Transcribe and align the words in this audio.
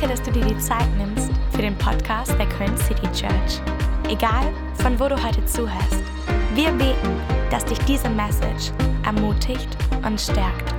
Danke, 0.00 0.16
dass 0.16 0.22
du 0.22 0.32
dir 0.32 0.46
die 0.46 0.58
Zeit 0.58 0.86
nimmst 0.96 1.30
für 1.52 1.60
den 1.60 1.76
Podcast 1.76 2.32
der 2.38 2.48
Köln 2.48 2.74
City 2.78 3.06
Church. 3.12 3.60
Egal, 4.08 4.50
von 4.80 4.98
wo 4.98 5.08
du 5.08 5.22
heute 5.22 5.44
zuhörst, 5.44 6.02
wir 6.54 6.70
beten, 6.70 7.20
dass 7.50 7.66
dich 7.66 7.78
diese 7.80 8.08
Message 8.08 8.72
ermutigt 9.04 9.68
und 10.02 10.18
stärkt. 10.18 10.74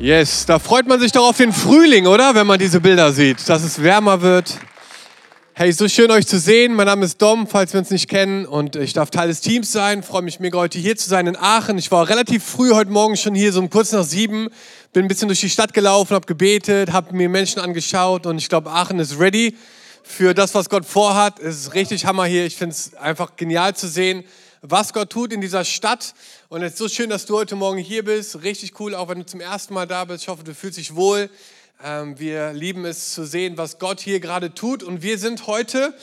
Yes, 0.00 0.46
da 0.46 0.58
freut 0.58 0.88
man 0.88 0.98
sich 0.98 1.12
doch 1.12 1.28
auf 1.28 1.36
den 1.36 1.52
Frühling, 1.52 2.08
oder? 2.08 2.34
Wenn 2.34 2.48
man 2.48 2.58
diese 2.58 2.80
Bilder 2.80 3.12
sieht, 3.12 3.48
dass 3.48 3.62
es 3.62 3.80
wärmer 3.80 4.20
wird. 4.20 4.58
Hey, 5.52 5.72
so 5.72 5.88
schön 5.88 6.10
euch 6.12 6.28
zu 6.28 6.38
sehen. 6.38 6.74
Mein 6.74 6.86
Name 6.86 7.04
ist 7.04 7.20
Dom, 7.20 7.46
falls 7.46 7.72
wir 7.72 7.80
uns 7.80 7.90
nicht 7.90 8.08
kennen 8.08 8.46
und 8.46 8.76
ich 8.76 8.92
darf 8.92 9.10
Teil 9.10 9.28
des 9.28 9.40
Teams 9.40 9.72
sein. 9.72 10.04
Freue 10.04 10.22
mich 10.22 10.38
mega 10.38 10.56
heute 10.56 10.78
hier 10.78 10.96
zu 10.96 11.08
sein 11.08 11.26
in 11.26 11.36
Aachen. 11.36 11.76
Ich 11.76 11.90
war 11.90 12.08
relativ 12.08 12.44
früh 12.44 12.70
heute 12.70 12.92
Morgen 12.92 13.16
schon 13.16 13.34
hier, 13.34 13.52
so 13.52 13.58
um 13.58 13.68
kurz 13.68 13.90
nach 13.90 14.04
sieben. 14.04 14.48
Bin 14.92 15.04
ein 15.04 15.08
bisschen 15.08 15.26
durch 15.28 15.40
die 15.40 15.50
Stadt 15.50 15.74
gelaufen, 15.74 16.14
habe 16.14 16.24
gebetet, 16.24 16.92
habe 16.92 17.14
mir 17.14 17.28
Menschen 17.28 17.60
angeschaut 17.60 18.26
und 18.26 18.38
ich 18.38 18.48
glaube, 18.48 18.70
Aachen 18.70 19.00
ist 19.00 19.18
ready 19.18 19.56
für 20.04 20.34
das, 20.34 20.54
was 20.54 20.70
Gott 20.70 20.86
vorhat. 20.86 21.40
Es 21.40 21.56
ist 21.56 21.74
richtig 21.74 22.06
Hammer 22.06 22.26
hier. 22.26 22.46
Ich 22.46 22.56
finde 22.56 22.74
es 22.74 22.94
einfach 22.94 23.34
genial 23.34 23.74
zu 23.74 23.88
sehen, 23.88 24.24
was 24.62 24.92
Gott 24.92 25.10
tut 25.10 25.32
in 25.32 25.40
dieser 25.40 25.64
Stadt. 25.64 26.14
Und 26.48 26.62
es 26.62 26.72
ist 26.72 26.78
so 26.78 26.88
schön, 26.88 27.10
dass 27.10 27.26
du 27.26 27.36
heute 27.36 27.56
Morgen 27.56 27.78
hier 27.78 28.04
bist. 28.04 28.42
Richtig 28.44 28.78
cool, 28.78 28.94
auch 28.94 29.08
wenn 29.08 29.18
du 29.18 29.26
zum 29.26 29.40
ersten 29.40 29.74
Mal 29.74 29.86
da 29.86 30.04
bist. 30.04 30.22
Ich 30.22 30.28
hoffe, 30.28 30.44
du 30.44 30.54
fühlst 30.54 30.78
dich 30.78 30.94
wohl. 30.94 31.28
Ähm, 31.82 32.18
wir 32.18 32.52
lieben 32.52 32.84
es 32.84 33.14
zu 33.14 33.24
sehen, 33.24 33.56
was 33.56 33.78
Gott 33.78 34.00
hier 34.00 34.20
gerade 34.20 34.52
tut. 34.54 34.82
Und 34.82 35.02
wir 35.02 35.16
sind 35.18 35.46
heute 35.46 35.94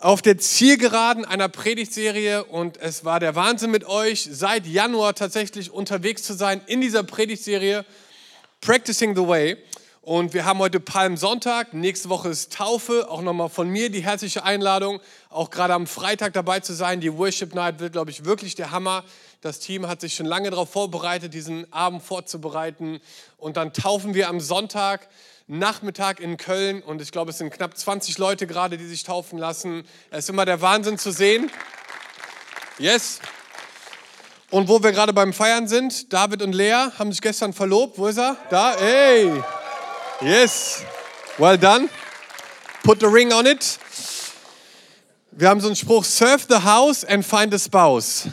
auf 0.00 0.20
der 0.20 0.36
Zielgeraden 0.36 1.24
einer 1.24 1.48
Predigtserie 1.48 2.42
und 2.44 2.76
es 2.80 3.04
war 3.04 3.20
der 3.20 3.36
Wahnsinn 3.36 3.70
mit 3.70 3.84
euch, 3.84 4.28
seit 4.28 4.66
Januar 4.66 5.14
tatsächlich 5.14 5.70
unterwegs 5.70 6.24
zu 6.24 6.32
sein 6.32 6.60
in 6.66 6.80
dieser 6.80 7.04
Predigtserie 7.04 7.84
Practicing 8.60 9.14
the 9.14 9.26
Way. 9.26 9.58
Und 10.04 10.34
wir 10.34 10.44
haben 10.44 10.58
heute 10.58 10.80
Palmsonntag, 10.80 11.74
nächste 11.74 12.08
Woche 12.08 12.28
ist 12.28 12.52
Taufe, 12.52 13.08
auch 13.08 13.22
nochmal 13.22 13.48
von 13.48 13.68
mir 13.68 13.88
die 13.88 14.02
herzliche 14.02 14.42
Einladung, 14.42 15.00
auch 15.30 15.48
gerade 15.48 15.74
am 15.74 15.86
Freitag 15.86 16.32
dabei 16.32 16.58
zu 16.58 16.74
sein. 16.74 17.00
Die 17.00 17.16
Worship 17.16 17.54
Night 17.54 17.78
wird, 17.78 17.92
glaube 17.92 18.10
ich, 18.10 18.24
wirklich 18.24 18.56
der 18.56 18.72
Hammer. 18.72 19.04
Das 19.42 19.60
Team 19.60 19.86
hat 19.86 20.00
sich 20.00 20.16
schon 20.16 20.26
lange 20.26 20.50
darauf 20.50 20.72
vorbereitet, 20.72 21.34
diesen 21.34 21.72
Abend 21.72 22.02
vorzubereiten. 22.02 23.00
Und 23.38 23.56
dann 23.56 23.72
taufen 23.72 24.12
wir 24.12 24.28
am 24.28 24.40
Sonntag 24.40 25.06
Nachmittag 25.46 26.18
in 26.18 26.36
Köln 26.36 26.82
und 26.82 27.00
ich 27.00 27.12
glaube, 27.12 27.30
es 27.30 27.38
sind 27.38 27.52
knapp 27.52 27.76
20 27.76 28.18
Leute 28.18 28.48
gerade, 28.48 28.78
die 28.78 28.86
sich 28.86 29.04
taufen 29.04 29.38
lassen. 29.38 29.84
Es 30.10 30.24
ist 30.24 30.30
immer 30.30 30.44
der 30.44 30.60
Wahnsinn 30.60 30.98
zu 30.98 31.12
sehen. 31.12 31.48
Yes. 32.76 33.20
Und 34.50 34.66
wo 34.66 34.82
wir 34.82 34.90
gerade 34.90 35.12
beim 35.12 35.32
Feiern 35.32 35.68
sind, 35.68 36.12
David 36.12 36.42
und 36.42 36.54
Lea 36.54 36.88
haben 36.98 37.12
sich 37.12 37.20
gestern 37.20 37.52
verlobt. 37.52 37.98
Wo 37.98 38.08
ist 38.08 38.18
er? 38.18 38.36
Da. 38.50 38.74
Hey. 38.76 39.40
Yes. 40.24 40.84
Well 41.36 41.58
done. 41.58 41.88
Put 42.84 43.00
the 43.00 43.06
ring 43.06 43.32
on 43.32 43.44
it. 43.44 43.78
Wir 45.32 45.48
haben 45.48 45.60
so 45.60 45.66
einen 45.66 45.74
Spruch, 45.74 46.04
serve 46.04 46.46
the 46.48 46.62
house 46.62 47.04
and 47.04 47.26
find 47.26 47.52
a 47.52 47.58
spouse. 47.58 48.28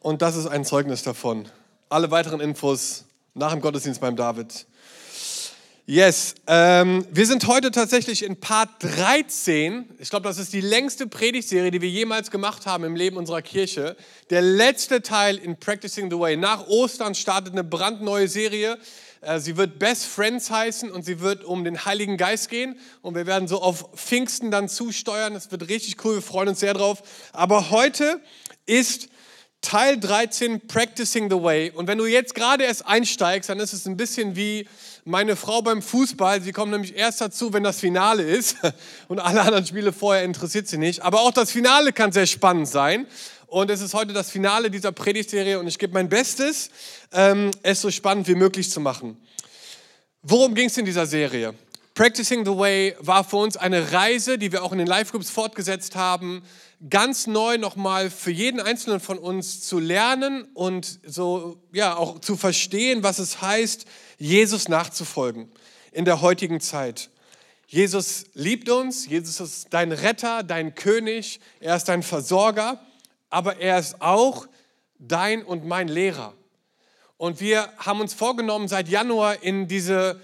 Und 0.00 0.22
das 0.22 0.36
ist 0.36 0.46
ein 0.46 0.64
Zeugnis 0.64 1.02
davon. 1.02 1.48
Alle 1.88 2.10
weiteren 2.12 2.40
Infos 2.40 3.04
nach 3.34 3.50
dem 3.50 3.60
Gottesdienst 3.60 4.00
beim 4.00 4.14
David. 4.14 4.66
Yes, 5.84 6.36
ähm, 6.46 7.04
wir 7.10 7.26
sind 7.26 7.48
heute 7.48 7.72
tatsächlich 7.72 8.22
in 8.22 8.36
Part 8.38 8.68
13. 8.78 9.96
Ich 9.98 10.10
glaube, 10.10 10.28
das 10.28 10.38
ist 10.38 10.52
die 10.52 10.60
längste 10.60 11.08
Predigtserie, 11.08 11.72
die 11.72 11.80
wir 11.80 11.90
jemals 11.90 12.30
gemacht 12.30 12.66
haben 12.66 12.84
im 12.84 12.94
Leben 12.94 13.16
unserer 13.16 13.42
Kirche. 13.42 13.96
Der 14.30 14.42
letzte 14.42 15.02
Teil 15.02 15.38
in 15.38 15.58
Practicing 15.58 16.08
the 16.08 16.16
Way. 16.16 16.36
Nach 16.36 16.68
Ostern 16.68 17.16
startet 17.16 17.54
eine 17.54 17.64
brandneue 17.64 18.28
Serie. 18.28 18.78
Äh, 19.22 19.40
sie 19.40 19.56
wird 19.56 19.78
Best 19.78 20.06
Friends 20.06 20.50
heißen 20.50 20.90
und 20.90 21.04
sie 21.04 21.20
wird 21.20 21.44
um 21.44 21.64
den 21.64 21.84
Heiligen 21.84 22.16
Geist 22.16 22.50
gehen. 22.50 22.78
Und 23.00 23.14
wir 23.14 23.26
werden 23.26 23.48
so 23.48 23.62
auf 23.62 23.88
Pfingsten 23.94 24.50
dann 24.50 24.68
zusteuern. 24.68 25.34
Das 25.34 25.50
wird 25.50 25.68
richtig 25.68 26.04
cool, 26.04 26.16
wir 26.16 26.22
freuen 26.22 26.48
uns 26.48 26.60
sehr 26.60 26.74
drauf. 26.74 27.02
Aber 27.32 27.70
heute 27.70 28.20
ist 28.66 29.08
Teil 29.62 29.98
13 29.98 30.66
Practicing 30.66 31.30
the 31.30 31.40
Way. 31.40 31.70
Und 31.70 31.86
wenn 31.86 31.96
du 31.96 32.06
jetzt 32.06 32.34
gerade 32.34 32.64
erst 32.64 32.84
einsteigst, 32.84 33.48
dann 33.48 33.60
ist 33.60 33.72
es 33.72 33.86
ein 33.86 33.96
bisschen 33.96 34.34
wie 34.34 34.68
meine 35.04 35.36
Frau 35.36 35.62
beim 35.62 35.82
Fußball. 35.82 36.42
Sie 36.42 36.50
kommt 36.50 36.72
nämlich 36.72 36.96
erst 36.96 37.20
dazu, 37.20 37.52
wenn 37.52 37.62
das 37.62 37.78
Finale 37.78 38.24
ist. 38.24 38.56
Und 39.08 39.20
alle 39.20 39.40
anderen 39.40 39.64
Spiele 39.64 39.92
vorher 39.92 40.24
interessiert 40.24 40.66
sie 40.66 40.78
nicht. 40.78 41.02
Aber 41.02 41.20
auch 41.20 41.30
das 41.30 41.52
Finale 41.52 41.92
kann 41.92 42.10
sehr 42.10 42.26
spannend 42.26 42.66
sein. 42.66 43.06
Und 43.52 43.70
es 43.70 43.82
ist 43.82 43.92
heute 43.92 44.14
das 44.14 44.30
Finale 44.30 44.70
dieser 44.70 44.92
Predigtserie 44.92 45.58
und 45.58 45.68
ich 45.68 45.78
gebe 45.78 45.92
mein 45.92 46.08
Bestes, 46.08 46.70
ähm, 47.12 47.50
es 47.62 47.82
so 47.82 47.90
spannend 47.90 48.26
wie 48.26 48.34
möglich 48.34 48.70
zu 48.70 48.80
machen. 48.80 49.18
Worum 50.22 50.54
ging 50.54 50.68
es 50.68 50.78
in 50.78 50.86
dieser 50.86 51.04
Serie? 51.04 51.52
Practicing 51.92 52.46
the 52.46 52.56
Way 52.56 52.96
war 53.00 53.24
für 53.24 53.36
uns 53.36 53.58
eine 53.58 53.92
Reise, 53.92 54.38
die 54.38 54.52
wir 54.52 54.62
auch 54.62 54.72
in 54.72 54.78
den 54.78 54.86
Live-Groups 54.86 55.28
fortgesetzt 55.28 55.96
haben, 55.96 56.42
ganz 56.88 57.26
neu 57.26 57.58
nochmal 57.58 58.08
für 58.08 58.30
jeden 58.30 58.58
Einzelnen 58.58 59.00
von 59.00 59.18
uns 59.18 59.60
zu 59.60 59.78
lernen 59.78 60.48
und 60.54 61.00
so, 61.04 61.62
ja, 61.74 61.94
auch 61.94 62.20
zu 62.20 62.38
verstehen, 62.38 63.02
was 63.02 63.18
es 63.18 63.42
heißt, 63.42 63.84
Jesus 64.16 64.70
nachzufolgen 64.70 65.52
in 65.92 66.06
der 66.06 66.22
heutigen 66.22 66.62
Zeit. 66.62 67.10
Jesus 67.66 68.24
liebt 68.32 68.70
uns, 68.70 69.06
Jesus 69.06 69.40
ist 69.40 69.66
dein 69.74 69.92
Retter, 69.92 70.42
dein 70.42 70.74
König, 70.74 71.38
er 71.60 71.76
ist 71.76 71.84
dein 71.84 72.02
Versorger 72.02 72.80
aber 73.32 73.58
er 73.58 73.78
ist 73.78 74.00
auch 74.02 74.46
dein 74.98 75.42
und 75.42 75.64
mein 75.64 75.88
Lehrer. 75.88 76.34
Und 77.16 77.40
wir 77.40 77.72
haben 77.78 78.00
uns 78.00 78.12
vorgenommen, 78.14 78.68
seit 78.68 78.88
Januar 78.88 79.42
in 79.42 79.68
diese 79.68 80.20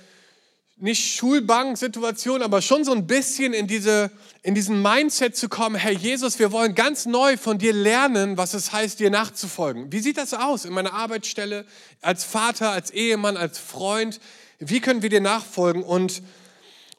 nicht 0.76 1.16
Schulbank-Situation, 1.16 2.42
aber 2.42 2.62
schon 2.62 2.84
so 2.84 2.92
ein 2.92 3.06
bisschen 3.06 3.52
in, 3.52 3.66
diese, 3.66 4.10
in 4.42 4.54
diesen 4.54 4.80
Mindset 4.82 5.36
zu 5.36 5.48
kommen, 5.48 5.74
Herr 5.74 5.92
Jesus, 5.92 6.38
wir 6.38 6.52
wollen 6.52 6.74
ganz 6.74 7.06
neu 7.06 7.36
von 7.36 7.58
dir 7.58 7.72
lernen, 7.72 8.36
was 8.36 8.54
es 8.54 8.72
heißt, 8.72 9.00
dir 9.00 9.10
nachzufolgen. 9.10 9.90
Wie 9.90 10.00
sieht 10.00 10.19
das 10.19 10.34
aus 10.34 10.64
in 10.64 10.72
meiner 10.72 10.92
Arbeitsstelle, 10.92 11.64
als 12.00 12.25
Vater, 12.25 12.70
als 12.70 12.90
Ehemann, 12.90 13.36
als 13.36 13.58
Freund? 13.58 14.20
Wie 14.58 14.80
können 14.80 15.02
wir 15.02 15.08
dir 15.08 15.20
nachfolgen? 15.20 15.82
Und, 15.82 16.22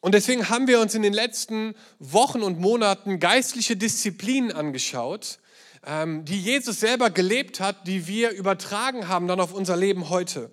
und 0.01 0.13
deswegen 0.13 0.49
haben 0.49 0.67
wir 0.67 0.81
uns 0.81 0.95
in 0.95 1.03
den 1.03 1.13
letzten 1.13 1.75
Wochen 1.99 2.41
und 2.41 2.59
Monaten 2.59 3.19
geistliche 3.19 3.77
Disziplinen 3.77 4.51
angeschaut, 4.51 5.39
die 5.85 6.41
Jesus 6.41 6.79
selber 6.79 7.09
gelebt 7.09 7.59
hat, 7.59 7.87
die 7.87 8.07
wir 8.07 8.31
übertragen 8.31 9.07
haben 9.07 9.27
dann 9.27 9.39
auf 9.39 9.53
unser 9.53 9.77
Leben 9.77 10.09
heute. 10.09 10.51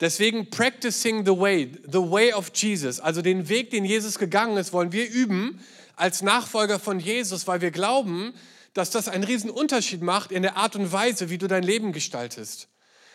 Deswegen 0.00 0.50
practicing 0.50 1.24
the 1.24 1.38
way, 1.38 1.72
the 1.84 1.98
way 1.98 2.32
of 2.32 2.50
Jesus, 2.54 3.00
also 3.00 3.22
den 3.22 3.48
Weg, 3.48 3.70
den 3.70 3.84
Jesus 3.84 4.18
gegangen 4.18 4.56
ist, 4.58 4.72
wollen 4.72 4.92
wir 4.92 5.08
üben 5.08 5.60
als 5.94 6.22
Nachfolger 6.22 6.78
von 6.78 7.00
Jesus, 7.00 7.46
weil 7.46 7.62
wir 7.62 7.70
glauben, 7.70 8.34
dass 8.74 8.90
das 8.90 9.08
einen 9.08 9.24
riesen 9.24 9.48
Unterschied 9.48 10.02
macht 10.02 10.32
in 10.32 10.42
der 10.42 10.56
Art 10.56 10.76
und 10.76 10.92
Weise, 10.92 11.30
wie 11.30 11.38
du 11.38 11.46
dein 11.46 11.62
Leben 11.62 11.92
gestaltest. 11.92 12.68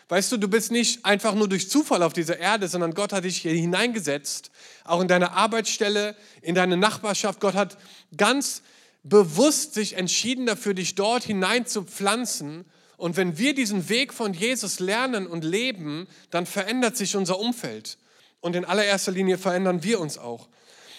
Weißt 0.08 0.32
du, 0.32 0.36
du 0.36 0.48
bist 0.48 0.72
nicht 0.72 1.04
einfach 1.04 1.34
nur 1.34 1.48
durch 1.48 1.70
Zufall 1.70 2.02
auf 2.02 2.12
dieser 2.12 2.38
Erde, 2.38 2.66
sondern 2.66 2.94
Gott 2.94 3.12
hat 3.12 3.22
dich 3.22 3.38
hier 3.38 3.52
hineingesetzt, 3.52 4.50
auch 4.84 5.00
in 5.00 5.06
deine 5.06 5.32
Arbeitsstelle, 5.32 6.16
in 6.42 6.56
deine 6.56 6.76
Nachbarschaft. 6.76 7.38
Gott 7.38 7.54
hat 7.54 7.78
ganz 8.16 8.62
bewusst 9.02 9.74
sich 9.74 9.94
entschieden 9.94 10.46
dafür, 10.46 10.74
dich 10.74 10.94
dort 10.94 11.24
hinein 11.24 11.66
zu 11.66 11.82
pflanzen. 11.82 12.64
Und 12.96 13.16
wenn 13.16 13.38
wir 13.38 13.54
diesen 13.54 13.88
Weg 13.88 14.12
von 14.14 14.32
Jesus 14.32 14.78
lernen 14.78 15.26
und 15.26 15.44
leben, 15.44 16.06
dann 16.30 16.46
verändert 16.46 16.96
sich 16.96 17.16
unser 17.16 17.38
Umfeld. 17.38 17.98
Und 18.40 18.56
in 18.56 18.64
allererster 18.64 19.12
Linie 19.12 19.38
verändern 19.38 19.82
wir 19.82 20.00
uns 20.00 20.18
auch. 20.18 20.48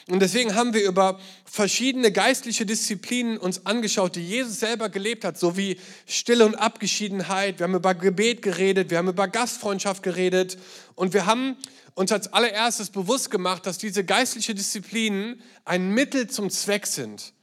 Und 0.09 0.19
deswegen 0.19 0.53
haben 0.55 0.73
wir 0.73 0.83
über 0.83 1.17
verschiedene 1.45 2.11
geistliche 2.11 2.65
Disziplinen 2.65 3.37
uns 3.37 3.65
angeschaut, 3.65 4.17
die 4.17 4.27
Jesus 4.27 4.59
selber 4.59 4.89
gelebt 4.89 5.23
hat, 5.23 5.39
so 5.39 5.55
wie 5.55 5.77
Stille 6.05 6.45
und 6.45 6.55
Abgeschiedenheit. 6.55 7.59
Wir 7.59 7.65
haben 7.65 7.75
über 7.75 7.95
Gebet 7.95 8.41
geredet, 8.41 8.89
wir 8.89 8.97
haben 8.97 9.07
über 9.07 9.29
Gastfreundschaft 9.29 10.03
geredet 10.03 10.57
und 10.95 11.13
wir 11.13 11.25
haben 11.25 11.55
uns 11.95 12.11
als 12.11 12.33
allererstes 12.33 12.89
bewusst 12.89 13.31
gemacht, 13.31 13.65
dass 13.65 13.77
diese 13.77 14.03
geistlichen 14.03 14.57
Disziplinen 14.57 15.41
ein 15.63 15.91
Mittel 15.91 16.27
zum 16.27 16.49
Zweck 16.49 16.85
sind 16.85 17.33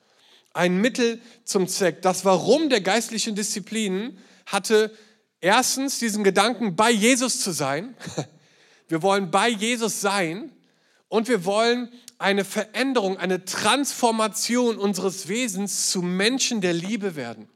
ein 0.52 0.80
Mittel 0.80 1.20
zum 1.44 1.68
Zweck. 1.68 2.02
Das 2.02 2.24
Warum 2.24 2.68
der 2.68 2.80
geistlichen 2.80 3.34
Disziplinen 3.34 4.18
hatte 4.46 4.92
erstens 5.40 5.98
diesen 5.98 6.24
Gedanken, 6.24 6.76
bei 6.76 6.90
Jesus 6.90 7.40
zu 7.40 7.52
sein. 7.52 7.94
Wir 8.88 9.02
wollen 9.02 9.30
bei 9.30 9.48
Jesus 9.48 10.00
sein 10.00 10.50
und 11.06 11.28
wir 11.28 11.44
wollen 11.44 11.92
eine 12.18 12.44
Veränderung, 12.44 13.18
eine 13.18 13.44
Transformation 13.44 14.78
unseres 14.78 15.28
Wesens 15.28 15.90
zu 15.90 16.02
Menschen 16.02 16.60
der 16.60 16.72
Liebe 16.72 17.14
werden. 17.14 17.48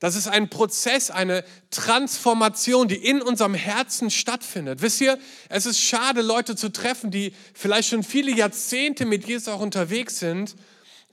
Das 0.00 0.16
ist 0.16 0.28
ein 0.28 0.50
Prozess, 0.50 1.10
eine 1.10 1.44
Transformation, 1.70 2.88
die 2.88 2.96
in 2.96 3.22
unserem 3.22 3.54
Herzen 3.54 4.10
stattfindet. 4.10 4.82
Wisst 4.82 5.00
ihr, 5.00 5.18
es 5.48 5.64
ist 5.64 5.80
schade, 5.80 6.20
Leute 6.20 6.56
zu 6.56 6.70
treffen, 6.70 7.10
die 7.10 7.34
vielleicht 7.54 7.88
schon 7.88 8.02
viele 8.02 8.30
Jahrzehnte 8.30 9.06
mit 9.06 9.26
Jesus 9.26 9.48
auch 9.48 9.60
unterwegs 9.60 10.18
sind 10.18 10.56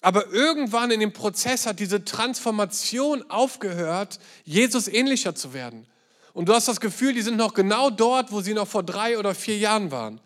aber 0.02 0.32
irgendwann 0.32 0.92
in 0.92 1.00
dem 1.00 1.14
Prozess 1.14 1.66
hat 1.66 1.80
diese 1.80 2.06
Transformation 2.06 3.30
aufgehört, 3.30 4.20
Jesus 4.46 4.88
ähnlicher 4.88 5.36
zu 5.36 5.54
werden. 5.54 5.86
Und 6.34 6.50
du 6.50 6.54
hast 6.54 6.68
das 6.68 6.80
Gefühl, 6.80 7.14
die 7.14 7.24
sind 7.24 7.38
noch 7.38 7.54
genau 7.54 7.90
dort, 7.90 8.32
wo 8.32 8.42
sie 8.42 8.54
noch 8.54 8.68
vor 8.68 8.84
drei 8.84 9.18
oder 9.18 9.34
vier 9.34 9.58
Jahren 9.58 9.92
waren. 9.92 10.22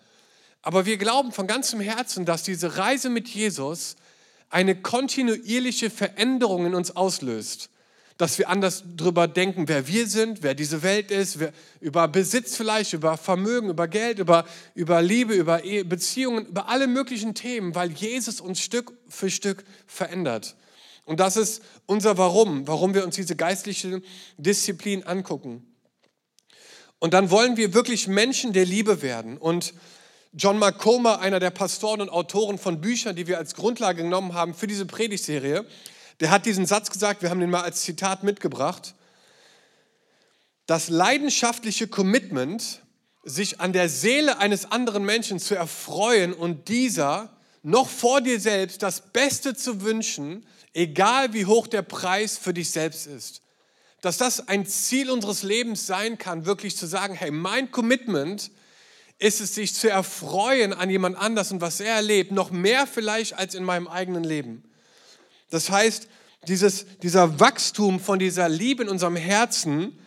Aber 0.62 0.85
wir 0.85 0.97
glauben 0.97 1.31
von 1.31 1.47
ganzem 1.47 1.79
Herzen, 1.79 2.25
dass 2.25 2.44
diese 2.44 2.77
Reise 2.77 3.09
mit 3.09 3.29
Jesus 3.29 3.95
eine 4.50 4.75
kontinuierliche 4.75 5.89
Veränderung 5.89 6.65
in 6.65 6.75
uns 6.75 6.95
auslöst. 6.95 7.69
Dass 8.21 8.38
wir 8.38 8.50
anders 8.50 8.83
darüber 8.95 9.27
denken, 9.27 9.68
wer 9.68 9.88
wir 9.88 10.06
sind, 10.06 10.44
wer 10.44 10.53
diese 10.53 10.83
Welt 10.83 11.09
ist, 11.09 11.39
wer, 11.39 11.51
über 11.79 12.07
Besitz 12.07 12.56
vielleicht, 12.56 12.94
über 12.94 13.18
Vermögen, 13.18 13.71
über 13.71 13.88
Geld, 13.88 14.19
über, 14.19 14.45
über 14.75 15.01
Liebe, 15.01 15.33
über 15.33 15.63
Ehe, 15.63 15.83
Beziehungen, 15.83 16.45
über 16.45 16.69
alle 16.69 16.85
möglichen 16.85 17.33
Themen, 17.33 17.73
weil 17.73 17.89
Jesus 17.91 18.39
uns 18.39 18.59
Stück 18.59 18.94
für 19.07 19.31
Stück 19.31 19.63
verändert. 19.88 20.56
Und 21.06 21.19
das 21.19 21.35
ist 21.35 21.63
unser 21.88 22.19
Warum, 22.19 22.68
warum 22.68 22.94
wir 22.94 23.06
uns 23.06 23.15
diese 23.15 23.35
geistliche 23.35 24.03
Disziplin 24.38 25.01
angucken. 25.01 25.65
Und 27.00 27.15
dann 27.15 27.31
wollen 27.31 27.57
wir 27.57 27.73
wirklich 27.73 28.07
Menschen 28.07 28.53
der 28.53 28.65
Liebe 28.65 29.01
werden. 29.01 29.39
Und 29.39 29.73
John 30.31 30.59
Macoma, 30.59 31.15
einer 31.15 31.39
der 31.39 31.50
Pastoren 31.50 32.01
und 32.01 32.09
Autoren 32.09 32.59
von 32.59 32.81
Büchern, 32.81 33.15
die 33.15 33.25
wir 33.25 33.39
als 33.39 33.56
Grundlage 33.56 34.03
genommen 34.03 34.35
haben 34.35 34.53
für 34.53 34.68
diese 34.68 34.85
Predigtserie, 34.85 35.65
der 36.21 36.29
hat 36.29 36.45
diesen 36.45 36.68
Satz 36.68 36.91
gesagt, 36.91 37.23
wir 37.23 37.31
haben 37.31 37.39
den 37.39 37.50
mal 37.50 37.63
als 37.63 37.81
Zitat 37.81 38.23
mitgebracht. 38.23 38.94
Das 40.68 40.88
leidenschaftliche 40.88 41.88
Commitment, 41.88 42.83
sich 43.23 43.59
an 43.59 43.73
der 43.73 43.89
Seele 43.89 44.38
eines 44.38 44.71
anderen 44.71 45.03
Menschen 45.03 45.39
zu 45.39 45.56
erfreuen 45.56 46.33
und 46.33 46.69
dieser 46.69 47.35
noch 47.63 47.89
vor 47.89 48.21
dir 48.21 48.39
selbst 48.39 48.81
das 48.83 49.12
Beste 49.12 49.56
zu 49.56 49.81
wünschen, 49.81 50.45
egal 50.73 51.33
wie 51.33 51.45
hoch 51.45 51.68
der 51.68 51.81
Preis 51.81 52.38
für 52.38 52.53
dich 52.53 52.71
selbst 52.71 53.07
ist. 53.07 53.41
Dass 54.01 54.18
das 54.18 54.47
ein 54.47 54.65
Ziel 54.65 55.12
unseres 55.12 55.44
Lebens 55.44 55.85
sein 55.85 56.18
kann, 56.18 56.45
wirklich 56.45 56.77
zu 56.77 56.88
sagen, 56.88 57.13
hey, 57.13 57.31
mein 57.31 57.71
Commitment 57.71 58.51
ist 59.19 59.41
es, 59.41 59.53
sich 59.53 59.75
zu 59.75 59.89
erfreuen 59.89 60.73
an 60.73 60.89
jemand 60.89 61.18
anders 61.18 61.51
und 61.51 61.62
was 61.62 61.79
er 61.79 61.95
erlebt, 61.95 62.31
noch 62.31 62.50
mehr 62.50 62.88
vielleicht 62.88 63.38
als 63.38 63.53
in 63.53 63.63
meinem 63.63 63.88
eigenen 63.88 64.23
Leben. 64.23 64.70
Das 65.51 65.69
heißt, 65.69 66.07
dieses, 66.48 66.86
dieser 67.03 67.39
Wachstum 67.39 68.00
von 68.00 68.18
dieser 68.18 68.50
Liebe 68.50 68.83
in 68.83 68.89
unserem 68.89 69.15
Herzen 69.15 70.00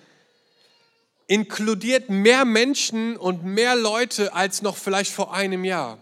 inkludiert 1.29 2.11
mehr 2.11 2.45
Menschen 2.45 3.17
und 3.17 3.45
mehr 3.45 3.77
Leute 3.77 4.35
als 4.35 4.63
noch 4.63 4.77
vielleicht 4.77 5.13
vor 5.13 5.33
einem 5.33 5.65
Jahr, 5.65 5.99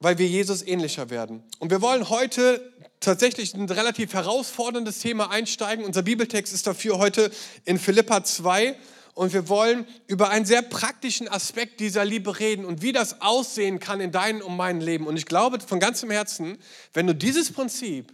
weil 0.00 0.18
wir 0.18 0.26
Jesus 0.26 0.62
ähnlicher 0.62 1.10
werden. 1.10 1.44
Und 1.58 1.70
wir 1.70 1.82
wollen 1.82 2.08
heute 2.08 2.72
tatsächlich 3.00 3.54
ein 3.54 3.68
relativ 3.68 4.14
herausforderndes 4.14 5.00
Thema 5.00 5.30
einsteigen. 5.30 5.84
Unser 5.84 6.02
Bibeltext 6.02 6.52
ist 6.52 6.66
dafür 6.66 6.98
heute 6.98 7.30
in 7.64 7.78
Philippa 7.78 8.24
2 8.24 8.76
und 9.16 9.32
wir 9.32 9.48
wollen 9.48 9.86
über 10.08 10.28
einen 10.28 10.44
sehr 10.44 10.60
praktischen 10.60 11.26
Aspekt 11.26 11.80
dieser 11.80 12.04
Liebe 12.04 12.38
reden 12.38 12.66
und 12.66 12.82
wie 12.82 12.92
das 12.92 13.22
aussehen 13.22 13.80
kann 13.80 13.98
in 13.98 14.12
deinem 14.12 14.42
und 14.42 14.54
meinem 14.58 14.82
Leben. 14.82 15.06
Und 15.06 15.16
ich 15.16 15.24
glaube 15.24 15.58
von 15.58 15.80
ganzem 15.80 16.10
Herzen, 16.10 16.58
wenn 16.92 17.06
du 17.06 17.14
dieses 17.14 17.50
Prinzip 17.50 18.12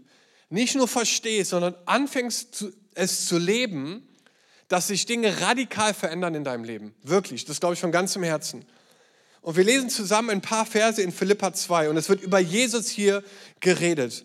nicht 0.48 0.76
nur 0.76 0.86
verstehst, 0.86 1.50
sondern 1.50 1.74
anfängst 1.86 2.66
es 2.94 3.26
zu 3.26 3.36
leben, 3.36 4.08
dass 4.68 4.86
sich 4.86 5.04
Dinge 5.04 5.40
radikal 5.40 5.92
verändern 5.92 6.36
in 6.36 6.44
deinem 6.44 6.62
Leben. 6.62 6.94
Wirklich, 7.02 7.44
das 7.46 7.58
glaube 7.58 7.74
ich 7.74 7.80
von 7.80 7.90
ganzem 7.90 8.22
Herzen. 8.22 8.64
Und 9.40 9.56
wir 9.56 9.64
lesen 9.64 9.90
zusammen 9.90 10.30
ein 10.30 10.40
paar 10.40 10.64
Verse 10.64 11.02
in 11.02 11.10
Philippa 11.10 11.52
2 11.52 11.90
und 11.90 11.96
es 11.96 12.08
wird 12.08 12.22
über 12.22 12.38
Jesus 12.38 12.88
hier 12.88 13.24
geredet 13.58 14.24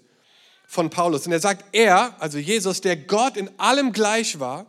von 0.67 0.91
Paulus. 0.91 1.25
Und 1.25 1.31
er 1.31 1.39
sagt, 1.39 1.65
er, 1.71 2.15
also 2.21 2.37
Jesus, 2.37 2.81
der 2.81 2.97
Gott 2.97 3.35
in 3.35 3.49
allem 3.57 3.93
gleich 3.93 4.39
war 4.39 4.67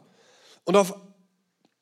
und 0.64 0.75
auf, 0.75 0.94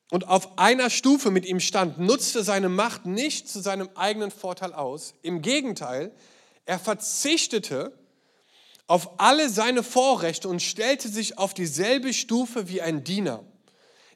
und 0.09 0.27
auf 0.27 0.57
einer 0.57 0.89
Stufe 0.89 1.31
mit 1.31 1.45
ihm 1.45 1.59
stand, 1.59 1.99
nutzte 1.99 2.43
seine 2.43 2.69
Macht 2.69 3.05
nicht 3.05 3.49
zu 3.49 3.59
seinem 3.59 3.89
eigenen 3.95 4.31
Vorteil 4.31 4.73
aus. 4.73 5.13
Im 5.21 5.41
Gegenteil, 5.41 6.11
er 6.65 6.79
verzichtete 6.79 7.91
auf 8.87 9.19
alle 9.19 9.49
seine 9.49 9.83
Vorrechte 9.83 10.47
und 10.47 10.61
stellte 10.61 11.09
sich 11.09 11.37
auf 11.37 11.53
dieselbe 11.53 12.13
Stufe 12.13 12.69
wie 12.69 12.81
ein 12.81 13.03
Diener. 13.03 13.43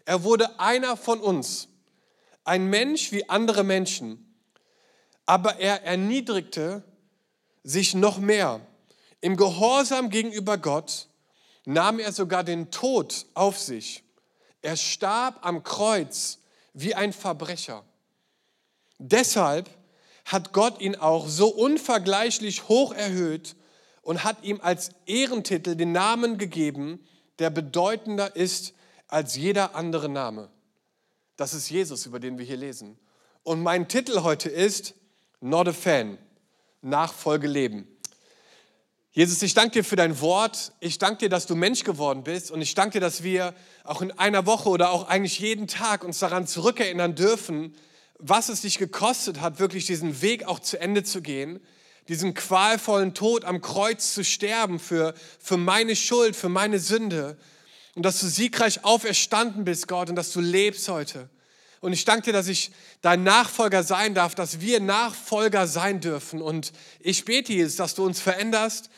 Er 0.05 0.23
wurde 0.23 0.59
einer 0.59 0.95
von 0.95 1.19
uns, 1.19 1.67
ein 2.43 2.65
Mensch 2.67 3.11
wie 3.11 3.29
andere 3.29 3.63
Menschen, 3.63 4.33
aber 5.25 5.59
er 5.59 5.83
erniedrigte 5.83 6.83
sich 7.63 7.93
noch 7.93 8.17
mehr 8.17 8.61
im 9.21 9.37
Gehorsam 9.37 10.09
gegenüber 10.09 10.57
Gott 10.57 11.07
nahm 11.65 11.99
er 11.99 12.11
sogar 12.11 12.43
den 12.43 12.71
Tod 12.71 13.27
auf 13.35 13.59
sich. 13.59 14.03
Er 14.61 14.75
starb 14.75 15.45
am 15.45 15.63
Kreuz 15.63 16.39
wie 16.73 16.95
ein 16.95 17.13
Verbrecher. 17.13 17.83
Deshalb 18.99 19.69
hat 20.25 20.53
Gott 20.53 20.79
ihn 20.79 20.95
auch 20.95 21.27
so 21.27 21.47
unvergleichlich 21.47 22.67
hoch 22.67 22.93
erhöht 22.93 23.55
und 24.01 24.23
hat 24.23 24.43
ihm 24.43 24.61
als 24.61 24.91
Ehrentitel 25.05 25.75
den 25.75 25.91
Namen 25.91 26.37
gegeben, 26.37 27.03
der 27.39 27.49
bedeutender 27.49 28.35
ist 28.35 28.73
als 29.07 29.35
jeder 29.35 29.75
andere 29.75 30.09
Name. 30.09 30.49
Das 31.35 31.53
ist 31.53 31.69
Jesus, 31.69 32.05
über 32.05 32.19
den 32.19 32.37
wir 32.37 32.45
hier 32.45 32.57
lesen. 32.57 32.99
Und 33.43 33.63
mein 33.63 33.87
Titel 33.87 34.21
heute 34.21 34.49
ist 34.49 34.93
Not 35.39 35.69
a 35.69 35.73
Fan, 35.73 36.19
Nachfolge 36.81 37.47
leben. 37.47 37.87
Jesus, 39.13 39.41
ich 39.41 39.53
danke 39.53 39.73
dir 39.73 39.83
für 39.83 39.97
dein 39.97 40.21
Wort. 40.21 40.71
Ich 40.79 40.97
danke 40.97 41.17
dir, 41.17 41.29
dass 41.29 41.45
du 41.45 41.53
Mensch 41.53 41.83
geworden 41.83 42.23
bist. 42.23 42.49
Und 42.49 42.61
ich 42.61 42.75
danke 42.75 42.93
dir, 42.93 42.99
dass 43.01 43.23
wir 43.23 43.53
auch 43.83 44.01
in 44.01 44.11
einer 44.11 44.45
Woche 44.45 44.69
oder 44.69 44.91
auch 44.91 45.09
eigentlich 45.09 45.37
jeden 45.39 45.67
Tag 45.67 46.05
uns 46.05 46.19
daran 46.19 46.47
zurückerinnern 46.47 47.13
dürfen, 47.13 47.75
was 48.19 48.47
es 48.47 48.61
dich 48.61 48.77
gekostet 48.77 49.41
hat, 49.41 49.59
wirklich 49.59 49.85
diesen 49.85 50.21
Weg 50.21 50.45
auch 50.45 50.59
zu 50.59 50.79
Ende 50.79 51.03
zu 51.03 51.21
gehen, 51.21 51.59
diesen 52.07 52.33
qualvollen 52.33 53.13
Tod 53.13 53.43
am 53.43 53.59
Kreuz 53.59 54.13
zu 54.13 54.23
sterben 54.23 54.79
für, 54.79 55.13
für 55.39 55.57
meine 55.57 55.97
Schuld, 55.97 56.37
für 56.37 56.49
meine 56.49 56.79
Sünde. 56.79 57.37
Und 57.95 58.03
dass 58.03 58.21
du 58.21 58.27
siegreich 58.27 58.85
auferstanden 58.85 59.65
bist, 59.65 59.89
Gott, 59.89 60.09
und 60.09 60.15
dass 60.15 60.31
du 60.31 60.39
lebst 60.39 60.87
heute. 60.87 61.29
Und 61.81 61.93
ich 61.93 62.05
danke 62.05 62.25
dir, 62.25 62.33
dass 62.33 62.47
ich 62.47 62.71
dein 63.01 63.23
Nachfolger 63.23 63.83
sein 63.83 64.13
darf, 64.13 64.35
dass 64.35 64.61
wir 64.61 64.79
Nachfolger 64.79 65.67
sein 65.67 65.99
dürfen. 65.99 66.41
Und 66.41 66.71
ich 66.99 67.25
bete, 67.25 67.53
Jesus, 67.53 67.75
dass 67.75 67.95
du 67.95 68.05
uns 68.05 68.21
veränderst, 68.21 68.89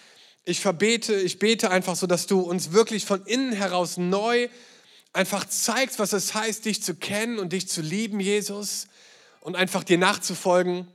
ich 0.45 0.59
verbete, 0.59 1.15
ich 1.15 1.39
bete 1.39 1.71
einfach 1.71 1.95
so, 1.95 2.05
dass 2.05 2.27
du 2.27 2.41
uns 2.41 2.73
wirklich 2.73 3.05
von 3.05 3.25
innen 3.25 3.53
heraus 3.53 3.95
neu 3.95 4.49
einfach 5.13 5.45
zeigst, 5.45 5.99
was 5.99 6.11
es 6.11 6.33
heißt, 6.33 6.65
dich 6.65 6.83
zu 6.83 6.95
kennen 6.95 7.39
und 7.39 7.53
dich 7.53 7.69
zu 7.69 7.81
lieben, 7.81 8.19
Jesus, 8.19 8.87
und 9.39 9.55
einfach 9.55 9.85
dir 9.85 9.97
nachzufolgen. 9.97 10.87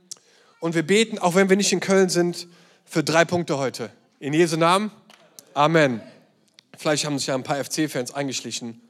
Und 0.59 0.75
wir 0.75 0.83
beten, 0.83 1.17
auch 1.17 1.33
wenn 1.33 1.49
wir 1.49 1.57
nicht 1.57 1.71
in 1.71 1.79
Köln 1.79 2.09
sind, 2.09 2.47
für 2.85 3.03
drei 3.03 3.25
Punkte 3.25 3.57
heute. 3.57 3.91
In 4.19 4.33
Jesu 4.33 4.57
Namen. 4.57 4.91
Amen. 5.55 6.01
Vielleicht 6.77 7.05
haben 7.05 7.17
sich 7.17 7.27
ja 7.27 7.35
ein 7.35 7.43
paar 7.43 7.63
FC-Fans 7.63 8.13
eingeschlichen. 8.13 8.81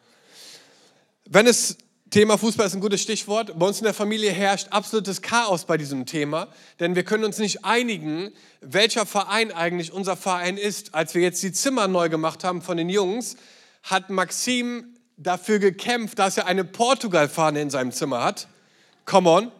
Wenn 1.25 1.47
es 1.47 1.77
Thema 2.09 2.39
Fußball 2.39 2.65
ist 2.65 2.73
ein 2.73 2.81
gutes 2.81 3.03
Stichwort. 3.03 3.59
Bei 3.59 3.67
uns 3.67 3.79
in 3.79 3.83
der 3.83 3.93
Familie 3.93 4.31
herrscht 4.31 4.69
absolutes 4.71 5.21
Chaos 5.21 5.65
bei 5.65 5.77
diesem 5.77 6.07
Thema, 6.07 6.47
denn 6.79 6.95
wir 6.95 7.03
können 7.03 7.23
uns 7.23 7.37
nicht 7.37 7.65
einigen, 7.65 8.31
welcher 8.61 9.05
Verein 9.05 9.51
eigentlich 9.51 9.93
unser 9.93 10.17
Verein 10.17 10.57
ist. 10.57 10.95
Als 10.95 11.13
wir 11.13 11.21
jetzt 11.21 11.43
die 11.43 11.51
Zimmer 11.51 11.87
neu 11.87 12.09
gemacht 12.09 12.43
haben 12.43 12.63
von 12.63 12.77
den 12.77 12.89
Jungs, 12.89 13.37
hat 13.83 14.09
Maxim 14.09 14.95
dafür 15.17 15.59
gekämpft, 15.59 16.17
dass 16.17 16.37
er 16.37 16.47
eine 16.47 16.63
Portugal-Fahne 16.63 17.61
in 17.61 17.69
seinem 17.69 17.91
Zimmer 17.91 18.23
hat. 18.23 18.47
Come 19.05 19.29
on. 19.29 19.51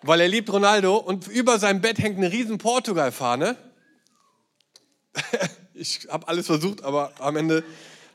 Weil 0.00 0.22
er 0.22 0.28
liebt 0.28 0.50
Ronaldo 0.50 0.96
und 0.96 1.28
über 1.28 1.58
seinem 1.58 1.82
Bett 1.82 1.98
hängt 1.98 2.16
eine 2.16 2.32
riesen 2.32 2.56
Portugal-Fahne. 2.56 3.56
ich 5.74 6.08
habe 6.08 6.26
alles 6.28 6.46
versucht, 6.46 6.82
aber 6.82 7.12
am 7.18 7.36
Ende 7.36 7.62